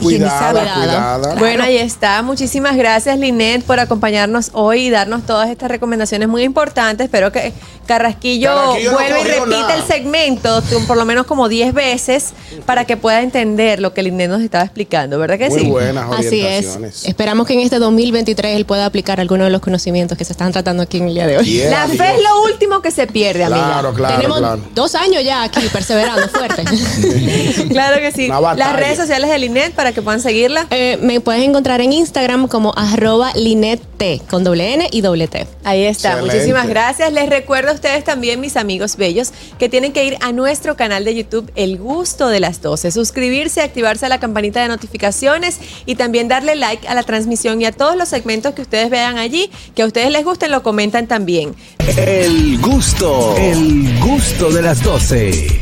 Cuidada, 0.02 0.74
cuidada. 0.74 1.36
Bueno, 1.36 1.64
ahí 1.64 1.78
está. 1.78 2.22
Muchísimas 2.22 2.76
gracias, 2.78 3.18
Linet, 3.18 3.64
por 3.64 3.80
acompañarnos 3.80 4.52
hoy 4.54 4.88
y 4.88 4.90
darnos 4.90 5.26
todas 5.26 5.50
estas 5.50 5.70
recomendaciones 5.70 6.28
muy 6.28 6.44
importantes. 6.44 7.06
Espero 7.06 7.32
que 7.32 7.54
Carrasquillo, 7.86 8.50
Carrasquillo 8.54 8.92
no 8.92 8.98
vuelva 8.98 9.20
y 9.20 9.24
repita 9.24 9.46
nada. 9.62 9.76
el 9.76 9.84
segmento 9.84 10.62
por 10.88 10.96
lo 10.98 11.06
menos 11.06 11.26
como 11.26 11.50
10 11.50 11.74
veces 11.74 12.34
para 12.66 12.86
que 12.86 12.98
pueda 12.98 13.22
entender 13.22 13.80
lo 13.80 13.94
que 13.94 14.04
Linet 14.04 14.30
nos 14.30 14.42
estaba 14.42 14.64
explicando, 14.64 15.18
¿verdad 15.18 15.38
que 15.40 15.50
Muy 15.50 15.60
sí? 15.60 15.66
buenas 15.68 16.06
Así 16.12 16.42
es. 16.42 16.46
orientaciones. 16.66 17.06
Esperamos 17.06 17.48
que 17.48 17.54
en 17.54 17.62
este 17.62 17.80
2023 17.80 18.56
él 18.58 18.66
pueda 18.66 18.86
aplicar 18.86 19.20
algunos 19.20 19.46
de 19.48 19.52
los 19.52 19.62
conocimientos 19.62 20.18
que 20.18 20.24
se 20.26 20.34
están 20.34 20.52
tratando 20.52 20.84
aquí 20.84 20.98
en 20.98 21.08
el 21.08 21.14
día 21.16 21.26
de 21.28 21.38
hoy. 21.40 21.46
Yeah, 21.46 21.72
La 21.72 21.88
fe 21.88 22.16
es 22.16 22.22
lo 22.24 22.44
último 22.44 22.82
que 22.82 22.92
se 22.92 23.08
pierde, 23.08 23.44
amiga. 23.44 23.66
Claro, 23.66 23.94
claro, 23.94 24.16
Tenemos 24.18 24.38
claro. 24.40 24.62
dos 24.76 24.94
años 24.96 25.24
ya 25.24 25.44
aquí 25.44 25.62
perseverando 25.72 26.28
fuerte. 26.30 26.64
Claro 27.70 27.98
que 28.00 28.12
sí. 28.12 28.28
Las 28.28 28.76
redes 28.76 28.98
sociales 28.98 29.30
de 29.30 29.38
Linet 29.40 29.74
para 29.89 29.95
que 29.95 30.02
puedan 30.04 30.21
seguirla. 30.21 30.67
Eh, 30.69 30.99
me 31.02 31.19
puedes 31.19 31.41
encontrar 31.43 31.82
en 31.82 31.93
Instagram 31.93 32.47
como 32.47 32.73
arroba 32.75 33.34
linette 33.34 34.21
con 34.30 34.43
doble 34.43 34.75
N 34.75 34.88
y 34.91 35.02
doble 35.02 35.28
T. 35.28 35.47
Ahí 35.63 35.84
está, 35.84 36.12
Excelente. 36.12 36.36
muchísimas 36.36 36.67
gracias. 36.67 37.12
Les 37.12 37.28
recuerdo 37.28 37.71
a 37.71 37.73
ustedes 37.73 38.04
también, 38.04 38.39
mis 38.39 38.56
amigos 38.56 38.95
bellos, 38.97 39.32
que 39.58 39.67
tienen 39.67 39.91
que 39.91 40.06
ir 40.06 40.15
a 40.21 40.32
nuestro 40.32 40.78
canal 40.78 41.04
de 41.06 41.15
YouTube 41.15 41.52
El 41.56 41.78
Gusto 41.78 42.30
de 42.30 42.39
las 42.39 42.62
12, 42.62 42.91
suscribirse, 42.91 43.62
activarse 43.62 44.06
a 44.06 44.10
la 44.10 44.19
campanita 44.19 44.62
de 44.62 44.67
notificaciones 44.67 45.58
y 45.86 45.95
también 45.95 46.28
darle 46.28 46.56
like 46.56 46.88
a 46.88 46.93
la 46.93 47.04
transmisión 47.04 47.62
y 47.62 47.65
a 47.65 47.71
todos 47.71 47.95
los 47.95 48.10
segmentos 48.10 48.54
que 48.54 48.62
ustedes 48.62 48.89
vean 48.89 49.17
allí, 49.17 49.49
que 49.75 49.82
a 49.82 49.86
ustedes 49.88 50.12
les 50.12 50.23
gusten, 50.23 50.52
lo 50.52 50.62
comentan 50.62 51.08
también. 51.08 51.56
El 51.97 52.60
gusto, 52.62 53.36
el 53.38 53.99
gusto 53.99 54.52
de 54.52 54.62
las 54.62 54.84
12. 54.84 55.58